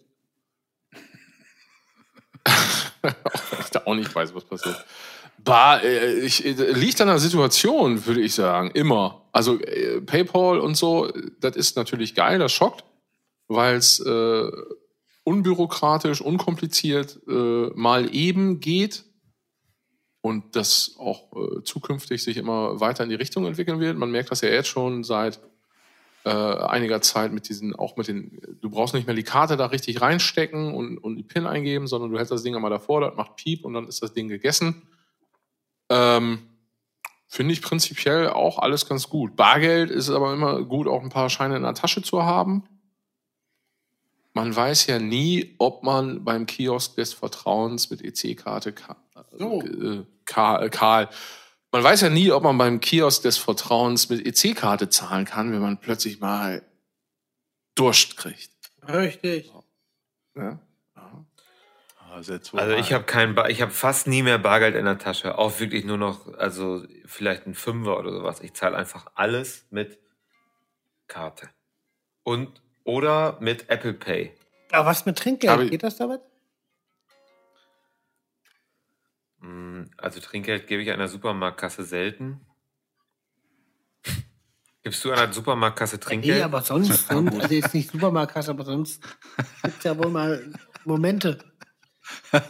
[3.60, 4.84] ich da auch nicht weiß, was passiert.
[5.38, 9.28] Bah, äh, ich, äh, liegt an der Situation, würde ich sagen, immer.
[9.32, 12.84] Also äh, PayPal und so, das ist natürlich geil, das schockt,
[13.48, 14.50] weil es äh,
[15.24, 19.04] unbürokratisch, unkompliziert äh, mal eben geht
[20.20, 23.96] und das auch äh, zukünftig sich immer weiter in die Richtung entwickeln wird.
[23.96, 25.40] Man merkt das ja jetzt schon seit
[26.24, 29.66] äh, einiger Zeit mit diesen, auch mit den, du brauchst nicht mehr die Karte da
[29.66, 33.14] richtig reinstecken und, und die PIN eingeben, sondern du hältst das Ding einmal davor, das
[33.16, 34.82] macht Piep und dann ist das Ding gegessen.
[35.88, 36.40] Ähm,
[37.26, 39.36] Finde ich prinzipiell auch alles ganz gut.
[39.36, 42.64] Bargeld ist aber immer gut, auch ein paar Scheine in der Tasche zu haben.
[44.32, 50.70] Man weiß ja nie, ob man beim Kiosk des Vertrauens mit EC-Karte äh, Karl, äh,
[50.70, 51.08] Karl,
[51.72, 55.60] man weiß ja nie, ob man beim Kiosk des Vertrauens mit EC-Karte zahlen kann, wenn
[55.60, 56.62] man plötzlich mal
[57.74, 58.50] Durst kriegt.
[58.88, 59.52] Richtig.
[60.36, 60.58] Ja?
[62.12, 65.38] Also, Also ich habe kein, Bar, ich habe fast nie mehr Bargeld in der Tasche.
[65.38, 68.40] Auch wirklich nur noch, also vielleicht ein Fünfer oder sowas.
[68.40, 69.98] Ich zahle einfach alles mit
[71.06, 71.48] Karte.
[72.24, 74.32] Und oder mit Apple Pay.
[74.72, 75.52] Aber was mit Trinkgeld?
[75.52, 76.20] Aber- Geht das damit?
[79.40, 82.40] Mm, Also Trinkgeld gebe ich an der Supermarktkasse selten.
[84.82, 86.38] Gibst du an der Supermarktkasse Trinkgeld?
[86.38, 89.02] Nee, aber sonst, sonst also jetzt nicht Supermarktkasse, aber sonst
[89.62, 90.52] gibt's ja wohl mal
[90.84, 91.38] Momente.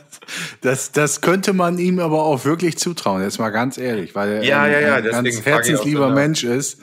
[0.62, 4.42] Das, das könnte man ihm aber auch wirklich zutrauen, jetzt mal ganz ehrlich, weil er
[4.44, 6.11] Ja, ein, ja, ja, ein ganz herzenslieber.
[6.11, 6.81] Mensch ist.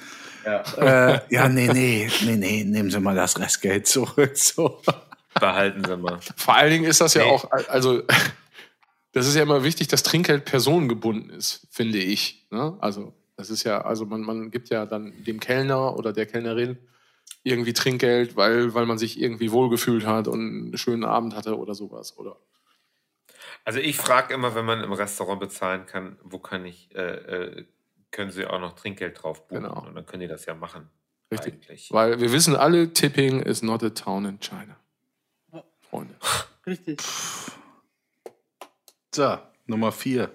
[0.47, 1.13] Ja.
[1.15, 4.37] Äh, ja, nee, nee, nee, nee, nehmen Sie mal das Restgeld zurück.
[4.37, 4.81] So.
[5.39, 6.19] Behalten Sie mal.
[6.35, 7.29] Vor allen Dingen ist das ja Nee.
[7.31, 8.01] auch, also
[9.11, 12.47] das ist ja immer wichtig, dass Trinkgeld personengebunden ist, finde ich.
[12.51, 12.75] Ne?
[12.79, 16.77] Also das ist ja, also man, man gibt ja dann dem Kellner oder der Kellnerin
[17.43, 21.75] irgendwie Trinkgeld, weil, weil man sich irgendwie wohlgefühlt hat und einen schönen Abend hatte oder
[21.75, 22.17] sowas.
[22.17, 22.37] Oder
[23.63, 27.65] Also ich frage immer, wenn man im Restaurant bezahlen kann, wo kann ich, äh, äh,
[28.11, 29.63] können Sie auch noch Trinkgeld drauf buchen?
[29.63, 29.85] Genau.
[29.85, 30.89] Und dann können die das ja machen.
[31.31, 31.55] Richtig.
[31.55, 31.91] Eigentlich.
[31.91, 34.77] Weil wir wissen alle, Tipping is not a town in China.
[35.89, 36.15] Freunde.
[36.65, 36.99] Richtig.
[39.13, 40.31] So, Nummer vier.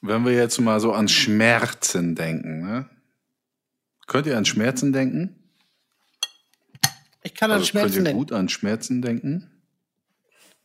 [0.00, 2.88] Wenn wir jetzt mal so an Schmerzen denken, ne?
[4.06, 5.38] Könnt ihr an Schmerzen denken?
[7.22, 8.18] Ich kann an Also könnt Schmerzen ihr denken.
[8.18, 9.51] gut an Schmerzen denken?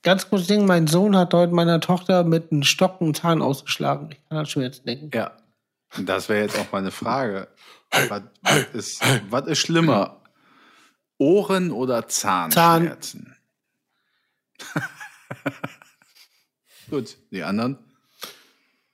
[0.07, 4.07] Ganz kurz Ding, mein Sohn hat heute meiner Tochter mit einem Stock einen Zahn ausgeschlagen.
[4.13, 5.11] Ich kann an Schmerzen denken.
[5.13, 5.33] Ja.
[5.97, 7.49] Das wäre jetzt auch meine Frage.
[7.91, 10.21] Was, was, ist, was ist schlimmer?
[11.17, 13.35] Ohren- oder Zahnschmerzen?
[16.89, 17.77] Gut, die anderen?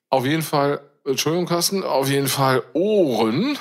[0.10, 3.56] Auf jeden Fall, Entschuldigung, Carsten, auf jeden Fall Ohren.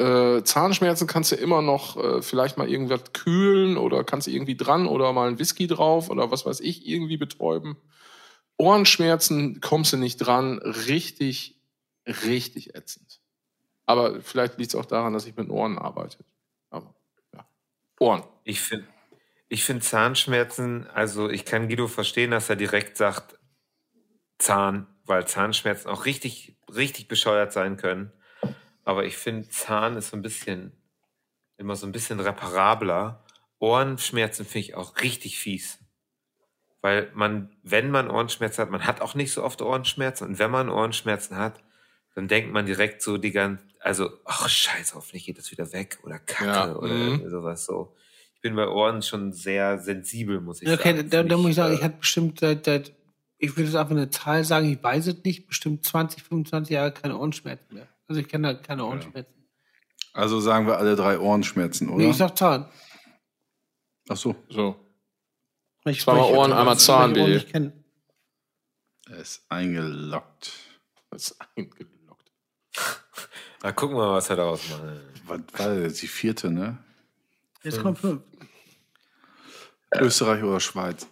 [0.00, 4.56] Äh, Zahnschmerzen kannst du immer noch äh, vielleicht mal irgendwas kühlen oder kannst du irgendwie
[4.56, 7.76] dran oder mal ein Whisky drauf oder was weiß ich, irgendwie betäuben.
[8.56, 10.58] Ohrenschmerzen kommst du nicht dran.
[10.58, 11.60] Richtig,
[12.06, 13.20] richtig ätzend.
[13.84, 16.24] Aber vielleicht liegt es auch daran, dass ich mit Ohren arbeite.
[16.70, 16.94] Aber
[17.34, 17.46] ja.
[17.98, 18.22] Ohren.
[18.44, 18.86] Ich finde
[19.50, 23.38] ich find Zahnschmerzen, also ich kann Guido verstehen, dass er direkt sagt
[24.38, 28.12] Zahn, weil Zahnschmerzen auch richtig, richtig bescheuert sein können.
[28.84, 30.72] Aber ich finde, Zahn ist so ein bisschen,
[31.56, 33.24] immer so ein bisschen reparabler.
[33.58, 35.78] Ohrenschmerzen finde ich auch richtig fies.
[36.80, 40.26] Weil man, wenn man Ohrenschmerzen hat, man hat auch nicht so oft Ohrenschmerzen.
[40.26, 41.62] Und wenn man Ohrenschmerzen hat,
[42.14, 45.98] dann denkt man direkt so die ganze, also, ach scheiße, hoffentlich geht das wieder weg
[46.02, 47.30] oder Kacke Ja, oder mhm.
[47.30, 47.94] sowas so.
[48.34, 51.10] Ich bin bei Ohren schon sehr sensibel, muss ich Okay, sagen.
[51.10, 52.92] da, da muss ich sagen, äh, ich hatte bestimmt seit, seit
[53.38, 56.92] ich würde jetzt einfach eine Zahl sagen, ich weiß es nicht, bestimmt 20, 25 Jahre
[56.92, 57.88] keine Ohrenschmerzen mehr.
[58.10, 59.32] Also ich kenne da keine Ohrenschmerzen.
[60.12, 61.98] Also sagen wir alle drei Ohrenschmerzen, oder?
[62.02, 62.68] Nee, ich sag Zahn.
[64.08, 64.74] Ach so, So.
[65.84, 67.72] Ich Zweimal spreche Ohren, einmal Zahn, kenne.
[69.08, 70.52] er ist eingeloggt.
[71.10, 72.32] Das ist eingeloggt.
[73.62, 74.82] Na, gucken wir mal, was er daraus macht.
[75.26, 75.94] Was war das?
[75.94, 76.78] Die vierte, ne?
[77.62, 78.22] Jetzt kommt fünf.
[79.94, 81.06] Österreich oder Schweiz?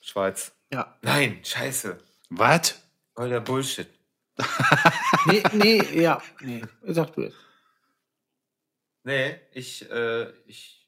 [0.00, 0.50] Schweiz.
[0.72, 0.98] Ja.
[1.02, 1.96] Nein, scheiße.
[2.30, 2.74] Was?
[3.14, 3.88] Voll der Bullshit.
[5.26, 6.22] Nee, nee, ja.
[6.40, 7.34] Nee, sag du es.
[9.04, 10.86] Nee, ich, äh, ich,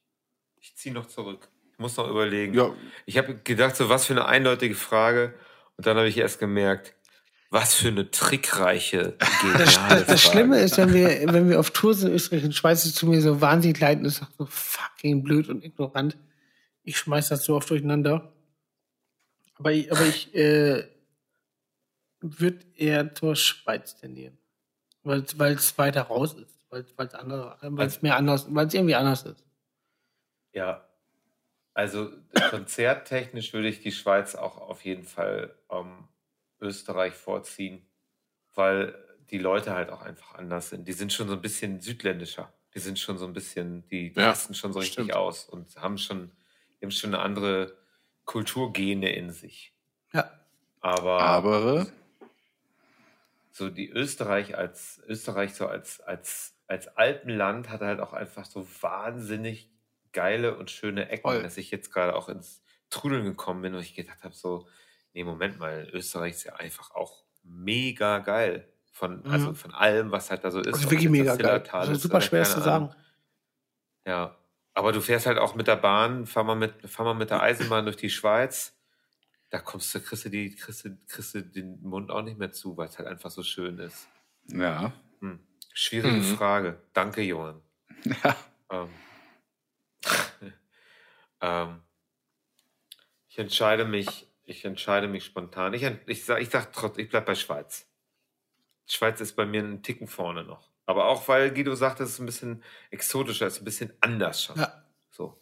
[0.61, 1.49] ich ziehe noch zurück.
[1.73, 2.55] Ich muss noch überlegen.
[2.55, 2.75] Ja,
[3.07, 5.35] Ich habe gedacht, so was für eine eindeutige Frage.
[5.77, 6.95] Und dann habe ich erst gemerkt,
[7.49, 10.23] was für eine trickreiche, Das, geniale das, das.
[10.23, 13.21] Schlimme ist, wenn wir, wenn wir auf Tour sind, Österreich und Schweiz, ist zu mir
[13.23, 16.16] so wahnsinnig leid und ist so fucking blöd und ignorant.
[16.85, 18.33] Ich schmeiß das so oft durcheinander.
[19.57, 20.85] Aber ich, aber ich äh,
[22.21, 24.39] würde eher zur Schweiz tendieren.
[25.03, 26.61] Weil es weiter raus ist.
[26.71, 29.45] Weil es andere, weil es mehr anders, weil es irgendwie anders ist.
[30.53, 30.87] Ja.
[31.75, 32.11] Also
[32.51, 36.09] konzerttechnisch würde ich die Schweiz auch auf jeden Fall ähm,
[36.61, 37.87] Österreich vorziehen,
[38.55, 38.95] weil
[39.31, 40.87] die Leute halt auch einfach anders sind.
[40.89, 42.53] Die sind schon so ein bisschen südländischer.
[42.75, 45.15] Die sind schon so ein bisschen, die Ja, rasten schon so richtig stimmt.
[45.15, 46.33] aus und haben schon,
[46.81, 47.77] die haben schon eine andere
[48.25, 49.75] Kulturgene in sich.
[50.13, 50.31] Ja.
[50.81, 51.87] Aber, aber
[53.51, 58.67] so die Österreich als Österreich so als als als Alpenland hat halt auch einfach so
[58.83, 59.71] wahnsinnig
[60.13, 61.43] geile und schöne Ecken, Voll.
[61.43, 64.69] dass ich jetzt gerade auch ins Trudeln gekommen bin und ich gedacht habe so,
[65.13, 69.31] nee Moment mal, Österreich ist ja einfach auch mega geil von Mhm.
[69.31, 70.69] also von allem, was halt da so ist.
[70.75, 71.63] Also wirklich mega das geil.
[71.73, 72.65] Also super schwer zu Ahnung.
[72.91, 72.95] sagen.
[74.07, 74.37] Ja,
[74.75, 77.43] aber du fährst halt auch mit der Bahn, fahr mal mit, fahr mal mit der
[77.43, 78.77] Eisenbahn durch die Schweiz.
[79.51, 82.53] Da kommst du, kriegst du, die, kriegst, du, kriegst du den Mund auch nicht mehr
[82.53, 84.09] zu, weil es halt einfach so schön ist.
[84.47, 84.93] ja.
[85.21, 85.39] Hm.
[85.75, 86.37] Schwierige Mhm.
[86.37, 86.81] Frage.
[86.93, 87.61] Danke, Johann.
[88.05, 88.37] ja.
[88.71, 88.89] Ähm,
[91.41, 91.83] ähm,
[93.29, 95.75] ich entscheide mich, ich entscheide mich spontan.
[95.75, 97.87] Ich, ich sag, ich sag trotzdem, ich bleib bei Schweiz.
[98.87, 100.71] Schweiz ist bei mir einen Ticken vorne noch.
[100.87, 104.43] Aber auch weil Guido sagt, es ist ein bisschen exotischer, es ist ein bisschen anders
[104.43, 104.59] schon.
[104.59, 104.85] Ja.
[105.11, 105.39] So.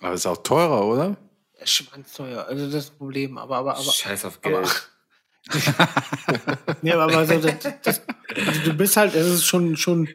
[0.00, 1.16] Aber ist auch teurer, oder?
[1.66, 3.38] Schwanzteuer, also das ist das Problem.
[3.38, 4.88] Aber, aber, aber, Scheiß auf aber, Geld.
[6.82, 8.02] nee, aber so, das, das,
[8.46, 10.08] also du bist halt, es ist schon, schon,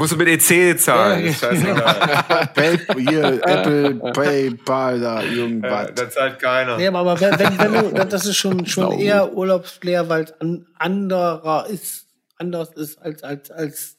[0.00, 1.24] Musst du mit EC zahlen.
[1.24, 2.50] Ja, ist scheißegal.
[2.54, 5.90] Pay, hier, Apple, PayPal, da, Ja, irgendwas.
[5.94, 6.78] da zahlt keiner.
[6.78, 10.40] nee, aber, aber wenn, wenn, wenn du, das ist schon, schon eher Urlaubsflair, weil es
[10.40, 13.98] an, anderer ist, anders ist als, als, als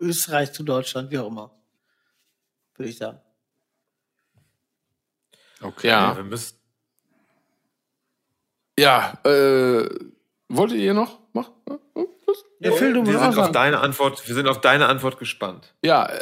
[0.00, 1.50] Österreich zu Deutschland, wie auch immer.
[2.76, 3.20] Würde ich sagen.
[5.60, 5.88] Okay.
[5.88, 6.16] Ja.
[6.16, 6.56] Wir müssen,
[8.78, 9.88] Ja, äh,
[10.48, 11.52] wolltet ihr noch machen?
[12.60, 15.74] Ja, Phil, du wir sind auf deine Antwort, wir sind auf deine Antwort gespannt.
[15.82, 16.18] Ja, äh,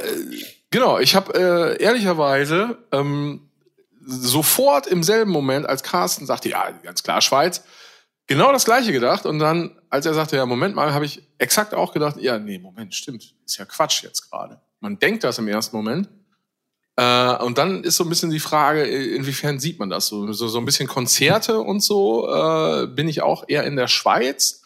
[0.70, 0.98] genau.
[0.98, 3.50] Ich habe äh, ehrlicherweise ähm,
[4.06, 7.64] sofort im selben Moment, als Carsten sagte, ja, ganz klar, Schweiz,
[8.26, 9.26] genau das gleiche gedacht.
[9.26, 12.58] Und dann, als er sagte, ja, Moment mal, habe ich exakt auch gedacht, ja, nee,
[12.58, 13.34] Moment, stimmt.
[13.44, 14.60] Ist ja Quatsch jetzt gerade.
[14.80, 16.08] Man denkt das im ersten Moment.
[16.98, 20.08] Äh, und dann ist so ein bisschen die Frage, inwiefern sieht man das?
[20.08, 23.86] So, so, so ein bisschen Konzerte und so äh, bin ich auch eher in der
[23.86, 24.62] Schweiz.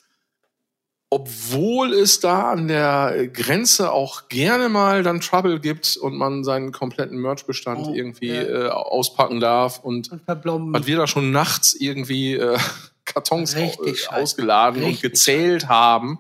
[1.10, 6.72] Obwohl es da an der Grenze auch gerne mal dann Trouble gibt und man seinen
[6.72, 8.42] kompletten Merchbestand Oh, irgendwie ja.
[8.42, 12.56] äh, auspacken darf und Und was wir da schon nachts irgendwie äh,
[13.04, 16.18] Kartons Richtig äh, ausgeladen und Richtig gezählt haben.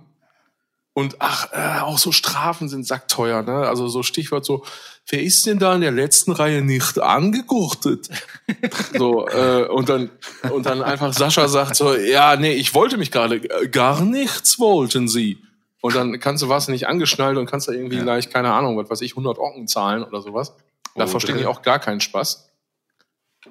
[0.94, 3.66] Und ach, äh, auch so Strafen sind sackteuer, ne?
[3.66, 4.64] Also so Stichwort so,
[5.08, 8.10] wer ist denn da in der letzten Reihe nicht angegurtet?
[8.98, 10.10] so, äh, und dann,
[10.50, 14.58] und dann einfach Sascha sagt so, ja, nee, ich wollte mich gerade, äh, gar nichts
[14.58, 15.38] wollten sie.
[15.80, 18.90] Und dann kannst du was nicht angeschnallt und kannst da irgendwie gleich, keine Ahnung, was
[18.90, 20.54] weiß ich, 100 Ocken zahlen oder sowas.
[20.94, 21.50] Da Oh, verstehen die drin.
[21.52, 22.50] auch gar keinen Spaß.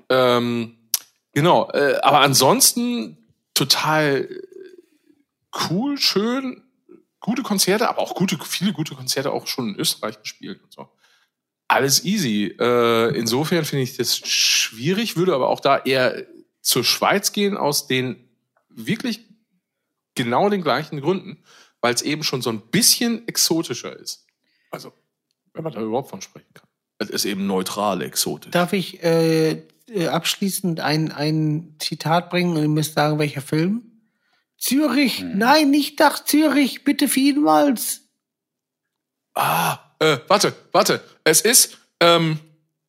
[0.10, 0.78] Ähm,
[1.34, 3.18] genau, äh, aber ansonsten
[3.56, 4.30] total
[5.70, 6.64] cool, schön,
[7.22, 10.90] gute Konzerte, aber auch gute, viele gute Konzerte auch schon in Österreich gespielt und so.
[11.70, 12.54] Alles easy.
[12.60, 16.26] Äh, insofern finde ich das schwierig, würde aber auch da eher
[16.62, 18.28] zur Schweiz gehen aus den
[18.68, 19.22] wirklich
[20.16, 21.42] genau den gleichen Gründen,
[21.80, 24.26] weil es eben schon so ein bisschen exotischer ist.
[24.70, 24.92] Also,
[25.54, 26.68] wenn man da überhaupt von sprechen kann.
[26.98, 28.52] Es ist eben neutral exotisch.
[28.52, 33.91] Darf ich äh, äh, abschließend ein, ein Zitat bringen und ihr müsst sagen, welcher Film?
[34.62, 38.02] Zürich, nein, nicht nach Zürich, bitte vielmals.
[39.34, 41.04] Ah, äh, warte, warte.
[41.24, 42.39] Es ist, ähm,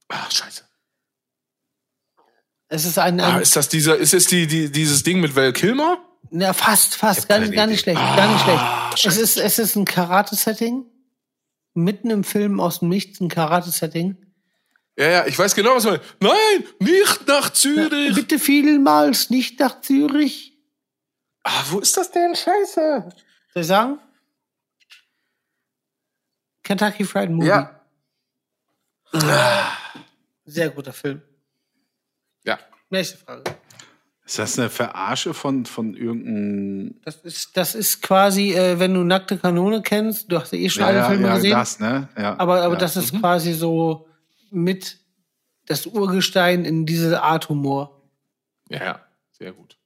[0.09, 0.63] ah, scheiße.
[2.69, 5.35] Es ist ein, Ah, ein ist das dieser, ist es die, die, dieses Ding mit
[5.35, 5.99] Val Kilmer?
[6.31, 9.17] na, fast, fast, gar nicht, gar nicht schlecht, gar nicht Ah, schlecht.
[9.17, 10.85] Es ist, es ist ein Karate-Setting.
[11.75, 14.17] Mitten im Film aus dem Nichts ein Karate-Setting.
[14.99, 16.01] Ja, ja, ich weiß genau, was man.
[16.21, 18.15] Nein, nicht nach Zürich.
[18.15, 20.52] Bitte vielmals, nicht nach Zürich.
[21.43, 22.35] Ah, wo ist das denn?
[22.35, 23.09] Scheiße.
[23.53, 23.99] Soll ich sagen?
[26.63, 27.49] Kentucky Fried Movie.
[27.49, 27.83] Ja.
[30.45, 31.23] Sehr guter Film.
[32.45, 32.59] Ja.
[32.91, 33.43] Nächste Frage.
[34.25, 37.01] Ist das eine Verarsche von, von irgendeinem.
[37.05, 40.71] Das ist, das ist quasi, äh, wenn du nackte Kanone kennst, du hast ja eh
[40.71, 42.09] schon alle Filme gesehen, das, ne?
[42.17, 42.81] Ja, aber, aber ja.
[42.81, 44.09] das ist quasi so
[44.51, 44.99] mit
[45.67, 48.01] das Urgestein in diese Art Humor.
[48.69, 49.01] Ja, ja,
[49.33, 49.77] sehr gut.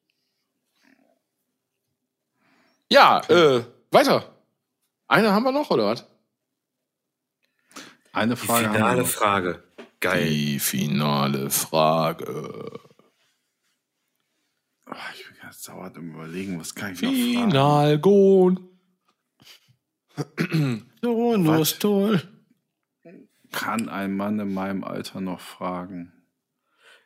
[2.90, 4.32] Ja, äh, weiter.
[5.08, 6.04] Eine haben wir noch, oder was?
[8.12, 8.66] Eine Die Frage.
[8.66, 9.08] haben wir finale noch.
[9.08, 9.64] Frage.
[10.00, 10.26] Geil.
[10.28, 12.80] Die finale Frage.
[14.86, 17.50] Ah, Ich bin ganz sauer am überlegen, was kann ich noch fragen?
[17.50, 18.68] Finalgon.
[21.02, 22.20] So, nur ist toll.
[23.52, 26.12] Kann ein Mann in meinem Alter noch fragen?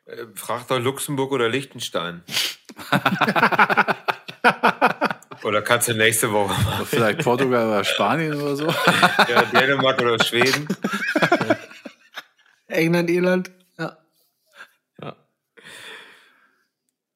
[0.05, 2.23] Äh, Frag doch Luxemburg oder Liechtenstein.
[5.43, 6.73] oder kannst du nächste Woche machen.
[6.75, 8.67] Oder vielleicht Portugal oder Spanien oder so?
[9.29, 10.67] Ja, Dänemark oder Schweden.
[12.67, 13.51] England, Irland.
[13.77, 13.97] Ja.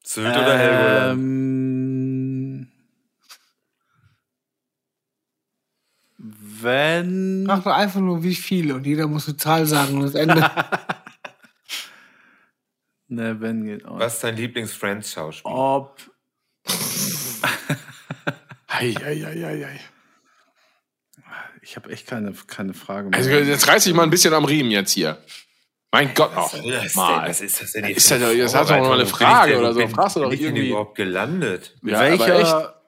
[0.02, 1.12] Sylt oder Helgoland.
[1.12, 2.68] Ähm,
[6.18, 7.44] wenn.
[7.46, 10.48] Frag doch einfach nur, wie viele und jeder muss eine Zahl sagen und das Ende.
[13.08, 14.00] Ne, wenn geht auch.
[14.00, 15.48] Was ist dein Lieblings-Friends-Schauspiel?
[15.52, 16.00] Ob.
[18.78, 18.94] Hei.
[21.62, 23.18] Ich habe echt keine, keine Frage mehr.
[23.18, 25.18] Also jetzt reiß ich mal ein bisschen am Riemen jetzt hier.
[25.90, 26.52] Mein Gott noch.
[26.52, 27.20] Was Mal.
[27.22, 29.06] denn, was ist das denn Ist das- eine jetzt hast du doch noch mal eine?
[29.06, 29.80] Frage bin oder ich so.
[29.80, 31.74] denn- Fragst du doch bin ich denn irgendwie- überhaupt gelandet?
[31.82, 32.26] Ja, aber echt.
[32.26, 32.82] welcher,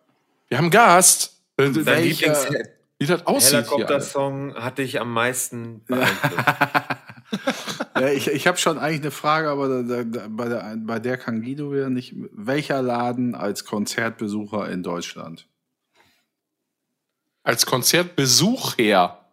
[0.48, 1.42] Wir haben Gast.
[1.56, 2.66] Äh, Dein Welcher- Lieblings
[2.98, 3.54] Wie das aussieht.
[3.54, 5.82] Helikopter-Song hat dich am meisten
[7.98, 10.98] ja, ich, ich habe schon eigentlich eine Frage, aber da, da, da, bei, der, bei
[10.98, 12.14] der kann Guido wieder nicht.
[12.32, 15.46] Welcher Laden als Konzertbesucher in Deutschland?
[17.48, 19.24] Als Konzertbesucher.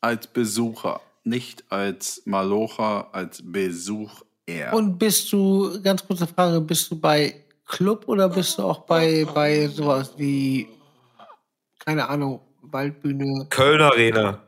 [0.00, 4.24] Als Besucher, nicht als Malocher, als Besucher.
[4.72, 9.26] Und bist du, ganz kurze Frage, bist du bei Club oder bist du auch bei,
[9.34, 10.68] bei sowas wie,
[11.84, 13.46] keine Ahnung, Waldbühne?
[13.50, 14.42] Köln Arena.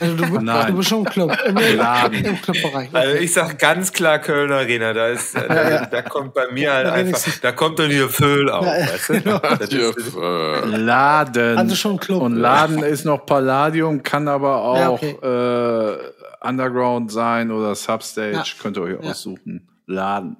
[0.00, 2.24] Also du, du bist schon im Club, im, Laden.
[2.24, 2.88] im Clubbereich.
[2.92, 4.92] Also ich sag ganz klar Köln Arena.
[4.92, 8.50] Da, ist, da, da kommt bei mir halt Da einfach, da kommt dann hier Föhl
[8.50, 8.64] auf.
[8.64, 9.08] weißt
[9.72, 9.76] du?
[9.96, 11.58] Ist, äh, Laden.
[11.58, 12.22] Also schon Club.
[12.22, 15.16] Und Laden ist noch Palladium, kann aber auch Ja, okay.
[15.22, 15.98] äh,
[16.48, 18.32] Underground sein oder Substage.
[18.32, 18.44] Ja.
[18.62, 19.10] Könnt ihr euch Ja.
[19.10, 19.68] aussuchen.
[19.86, 20.36] Laden.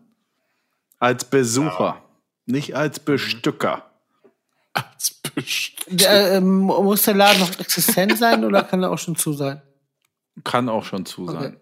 [0.99, 2.03] Als Besucher,
[2.46, 3.85] nicht als Bestücker.
[4.73, 5.20] als Best-
[5.88, 9.62] Der, ähm, muss der Laden noch existent sein oder kann er auch schon zu sein?
[10.45, 11.33] Kann auch schon zu Okay.
[11.33, 11.61] sein.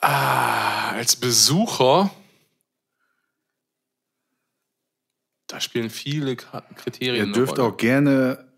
[0.00, 2.10] Ah, als Besucher.
[5.46, 7.16] Da spielen viele Kriterien.
[7.16, 7.68] Ihr eine dürft Rolle.
[7.68, 8.52] auch gerne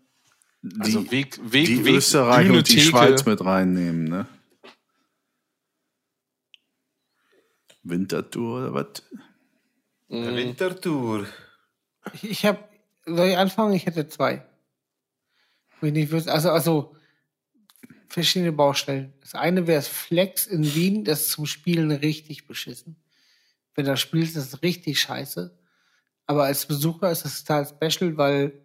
[0.61, 2.87] die, also Weg, Weg, die Weg, Österreich Bühne, und die Theke.
[2.87, 4.05] Schweiz mit reinnehmen.
[4.05, 4.27] Ne?
[7.83, 9.03] Wintertour oder was?
[10.07, 10.35] Mhm.
[10.35, 11.27] Wintertour.
[12.21, 12.59] Ich, habe,
[13.05, 13.73] soll ich anfangen?
[13.73, 14.45] Ich hätte zwei.
[15.79, 16.95] Wo ich nicht wüsste, also, also,
[18.07, 19.13] verschiedene Baustellen.
[19.21, 22.95] Das eine wäre das Flex in Wien, das ist zum Spielen richtig beschissen.
[23.73, 25.57] Wenn du spielst, ist es richtig scheiße.
[26.27, 28.61] Aber als Besucher ist das total special, weil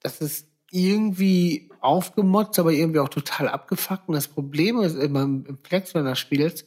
[0.00, 4.08] das ist irgendwie aufgemotzt, aber irgendwie auch total abgefuckt.
[4.08, 6.66] Und das Problem ist immer im Flex, wenn du spielst,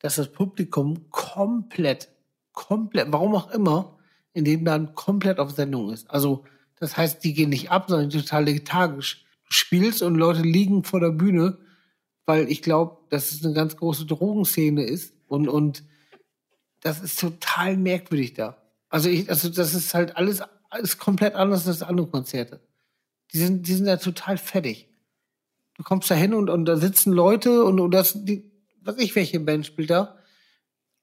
[0.00, 2.10] dass das Publikum komplett,
[2.58, 3.96] komplett, warum auch immer,
[4.32, 6.10] in dem Laden komplett auf Sendung ist.
[6.10, 6.44] Also,
[6.80, 9.24] das heißt, die gehen nicht ab, sondern total lethargisch.
[9.46, 11.58] Du spielst und Leute liegen vor der Bühne,
[12.26, 15.84] weil ich glaube, dass es eine ganz große Drogenszene ist und, und
[16.80, 18.56] das ist total merkwürdig da.
[18.88, 22.60] Also ich, also das ist halt alles, alles komplett anders als andere Konzerte.
[23.32, 24.88] Die sind, die sind ja total fertig.
[25.76, 28.50] Du kommst da hin und, und da sitzen Leute und, und das, die,
[28.82, 30.18] was ich, welche Band spielt da.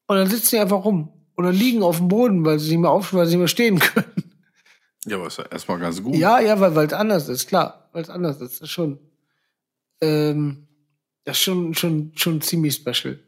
[0.08, 1.15] Und dann sitzen die einfach rum.
[1.38, 3.80] Oder liegen auf dem Boden, weil sie nicht mehr aufstehen, weil sie nicht mehr stehen
[3.80, 4.32] können.
[5.06, 6.16] Ja, aber ist ja erstmal ganz gut.
[6.16, 7.90] Ja, ja, weil weil es anders ist, klar.
[7.92, 8.54] Weil es anders ist.
[8.54, 9.00] Das ist schon,
[10.02, 10.68] ähm,
[11.26, 13.20] das ist schon, schon, schon ziemlich special.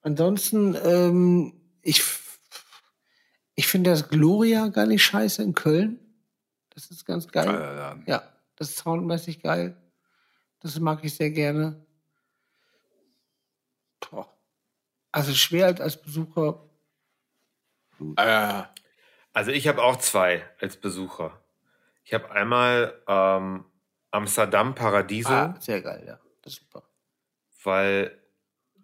[0.00, 2.02] Ansonsten, ähm, ich,
[3.54, 5.98] ich finde das Gloria gar nicht scheiße in Köln.
[6.70, 7.46] Das ist ganz geil.
[7.46, 8.04] Geiler Laden.
[8.06, 8.22] Ja,
[8.56, 9.76] das ist soundmäßig geil.
[10.60, 11.84] Das mag ich sehr gerne.
[14.00, 14.28] Boah.
[15.12, 16.64] Also schwer als- als Besucher.
[18.16, 18.62] Äh,
[19.32, 21.40] Also ich habe auch zwei als Besucher.
[22.04, 23.64] Ich habe einmal ähm,
[24.10, 26.18] Amsterdam Paradiso, Ah, sehr geil, ja.
[26.42, 26.82] Das ist super.
[27.64, 28.16] weil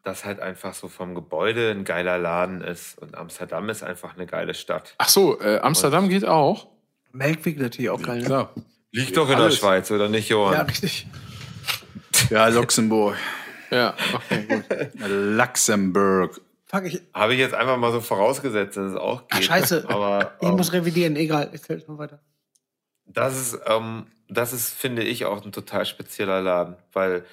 [0.02, 4.26] das halt einfach so vom Gebäude ein geiler Laden ist und Amsterdam ist einfach eine
[4.26, 4.94] geile Stadt.
[4.98, 6.68] ach so, äh, Amsterdam geht auch.
[7.12, 8.22] Melkweg natürlich auch geil.
[8.22, 8.52] Klar.
[8.90, 9.54] Liegt doch in Alles.
[9.54, 10.52] der Schweiz, oder nicht, Johann?
[10.54, 11.06] Ja, richtig.
[12.28, 13.16] Ja, Luxemburg.
[13.70, 14.64] Ja, okay, gut.
[15.08, 16.40] Luxemburg.
[16.74, 19.44] Fuck, ich, Habe ich jetzt einfach mal so vorausgesetzt, dass es auch Ach, geht.
[19.44, 19.84] scheiße.
[19.88, 21.14] Aber ich ähm, muss revidieren.
[21.14, 22.20] Egal, ich erzähl mal weiter.
[23.06, 27.24] das ist, ähm, das ist, finde ich, auch ein total spezieller Laden, weil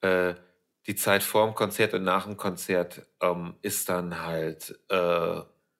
[0.00, 0.34] äh,
[0.88, 4.94] die Zeit vor dem Konzert und nach dem Konzert ähm, ist dann halt, äh,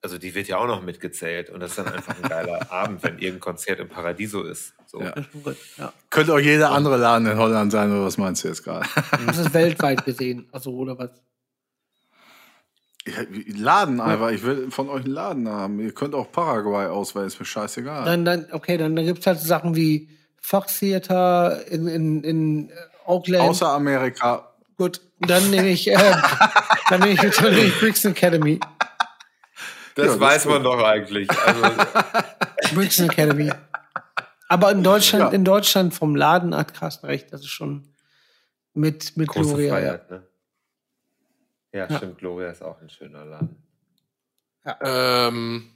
[0.01, 3.03] also die wird ja auch noch mitgezählt und das ist dann einfach ein geiler Abend,
[3.03, 4.75] wenn irgendein Konzert im Paradiso ist.
[4.87, 5.01] So.
[5.01, 5.15] Ja.
[5.77, 5.93] Ja.
[6.11, 8.87] Könnte auch jeder andere Laden in Holland sein, oder was meinst du jetzt gerade?
[9.27, 10.49] Das ist weltweit gesehen.
[10.53, 11.11] Also, oder was?
[13.57, 14.31] Laden einfach.
[14.31, 15.81] Ich will von euch einen Laden haben.
[15.81, 18.05] Ihr könnt auch Paraguay auswählen, ist mir scheißegal.
[18.05, 20.09] Dann, dann, okay, dann, dann gibt's halt so Sachen wie
[20.41, 22.73] Fox Theater in, in, in äh,
[23.07, 23.49] Auckland.
[23.49, 24.53] Außer Amerika.
[24.77, 25.97] Gut, dann nehme ich, äh,
[26.89, 28.61] dann nehme ich natürlich Brixton Academy.
[29.95, 31.29] Das Ja, das weiß man doch eigentlich.
[31.31, 31.63] Also,
[32.75, 33.51] Brixton Academy.
[34.49, 35.31] Aber in Deutschland, Ja.
[35.31, 37.93] in Deutschland vom Laden hat Carsten recht, das ist schon
[38.73, 39.67] mit, mit große Gloria.
[39.67, 39.81] Ja.
[39.81, 40.28] Freiheit, ne?
[41.73, 41.97] Ja, Ja.
[41.97, 42.19] stimmt.
[42.19, 43.57] Gloria ist auch ein schöner Laden.
[44.81, 45.71] Ähm,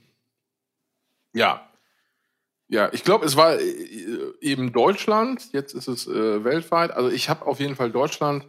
[1.33, 1.67] ja.
[2.67, 6.91] Ja, ich glaube, es war äh, eben Deutschland, jetzt ist es äh, weltweit.
[6.91, 8.47] Also ich habe auf jeden Fall Deutschland,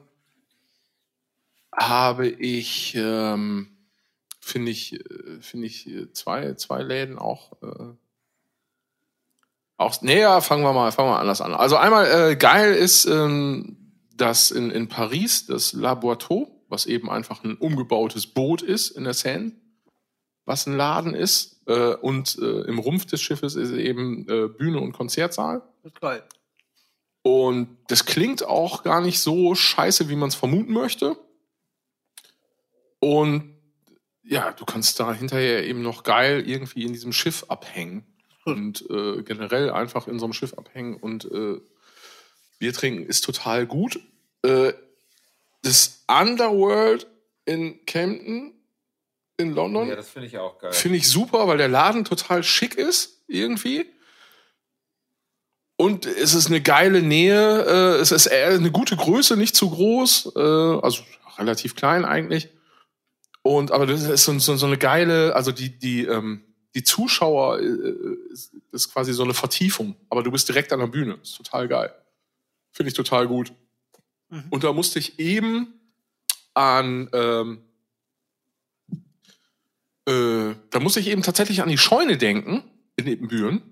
[1.75, 3.77] habe ich, ähm,
[4.41, 7.53] finde ich, äh, finde ich äh, zwei, zwei Läden auch.
[7.63, 7.95] Äh,
[9.77, 11.53] auch näher, fangen wir mal, fangen wir anders an.
[11.53, 13.77] Also einmal äh, geil ist, ähm,
[14.15, 19.05] dass in, in Paris das La Boiteau, was eben einfach ein umgebautes Boot ist in
[19.05, 19.53] der Seine,
[20.45, 21.63] was ein Laden ist.
[21.67, 25.63] Äh, und äh, im Rumpf des Schiffes ist eben äh, Bühne und Konzertsaal.
[25.83, 26.23] Das ist geil.
[27.23, 31.17] Und das klingt auch gar nicht so scheiße, wie man es vermuten möchte.
[32.99, 33.55] Und
[34.25, 38.05] ja, du kannst da hinterher eben noch geil irgendwie in diesem Schiff abhängen.
[38.45, 41.61] Und äh, generell einfach in so einem Schiff abhängen und äh,
[42.59, 44.01] Bier trinken ist total gut.
[44.43, 44.75] Äh,
[45.65, 47.07] das Underworld
[47.45, 48.53] in Camden
[49.37, 50.73] in London Ja, das finde ich auch geil.
[50.73, 53.87] Finde ich super, weil der Laden total schick ist, irgendwie.
[55.77, 60.33] Und es ist eine geile Nähe, äh, es ist eine gute Größe, nicht zu groß,
[60.37, 61.03] äh, also
[61.37, 62.49] relativ klein eigentlich.
[63.43, 66.45] Und aber das ist so, so, so eine geile, also die, die, ähm,
[66.75, 70.87] die Zuschauer äh, ist, ist quasi so eine Vertiefung, aber du bist direkt an der
[70.87, 71.19] Bühne.
[71.23, 71.93] Ist total geil.
[72.71, 73.53] Finde ich total gut.
[74.51, 75.75] Und da musste ich eben
[76.55, 77.65] an ähm,
[80.07, 82.63] äh, da muss ich eben tatsächlich an die Scheune denken
[82.97, 83.63] in Ebenbüren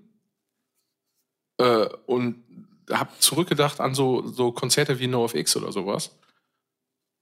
[1.57, 2.43] äh, und
[2.91, 6.17] habe zurückgedacht an so, so Konzerte wie NoFX oder sowas,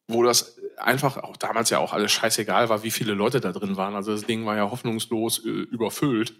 [0.08, 3.76] wo das einfach auch damals ja auch alles scheißegal war, wie viele Leute da drin
[3.76, 3.96] waren.
[3.96, 6.34] Also das Ding war ja hoffnungslos äh, überfüllt,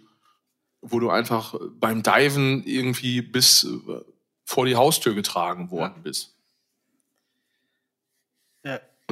[0.80, 4.00] wo du einfach beim Diven irgendwie bis äh,
[4.44, 6.34] vor die Haustür getragen worden bist.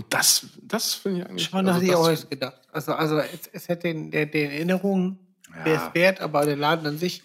[0.01, 1.45] Und das, das finde ich eigentlich.
[1.49, 2.59] Schon also hatte ich auch jetzt gedacht.
[2.73, 5.19] Also, also es, es hätte den, der, den Erinnerungen,
[5.67, 5.87] der Ja.
[5.87, 7.23] ist wert, aber der Laden an sich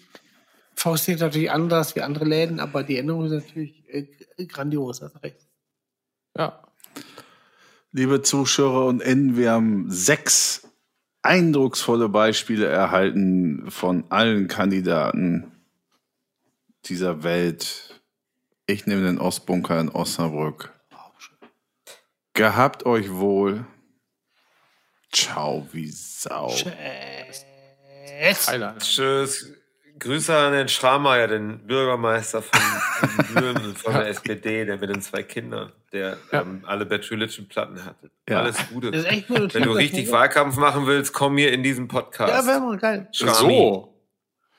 [0.74, 4.06] fausstiert natürlich anders wie andere Läden, aber die Erinnerung ist natürlich äh,
[4.46, 5.38] grandios, hast recht.
[6.36, 6.62] Ja.
[7.92, 10.68] Liebe Zuschauer und Innen, wir haben sechs
[11.22, 15.50] eindrucksvolle Beispiele erhalten von allen Kandidaten
[16.84, 18.02] dieser Welt.
[18.66, 20.75] Ich nehme den Ostbunker in Osnabrück.
[22.36, 23.64] Gehabt euch wohl.
[25.10, 26.54] Ciao wie Sau.
[28.44, 28.82] Thailand.
[28.82, 29.52] Tschüss.
[29.98, 35.00] Grüße an den Schrammeier, den Bürgermeister von, von Büren von der SPD, der mit den
[35.00, 36.42] zwei Kindern, der Ja.
[36.42, 38.10] ähm, alle Bertschulitschen Platten hatte.
[38.28, 38.40] Ja.
[38.40, 38.90] Alles Gute.
[38.90, 42.30] Das ist echt gute Wenn du richtig Wahlkampf machen willst, komm hier in diesen Podcast.
[42.30, 43.08] Ja, wäre mal geil.
[43.12, 43.34] Schrami.
[43.56, 43.94] So.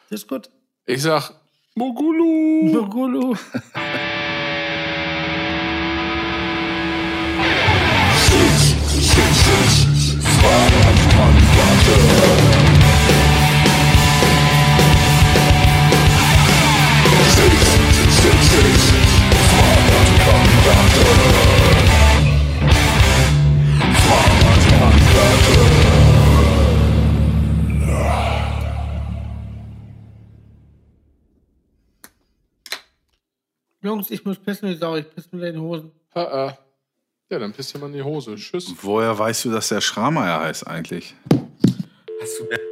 [0.10, 0.50] Das ist gut.
[0.88, 1.32] Ich sag
[1.76, 2.72] Mogulu.
[2.74, 3.36] Mogulu.
[33.88, 34.98] Jungs, ich muss pissen wie Sau.
[34.98, 35.92] Ich piss mit den Hosen.
[36.14, 36.54] Ja, äh,
[37.30, 38.36] ja, dann pisst dir mal in die Hose.
[38.36, 38.74] Tschüss.
[38.82, 41.16] Woher weißt du, dass der Schrammeier heißt eigentlich?
[42.20, 42.67] Hast du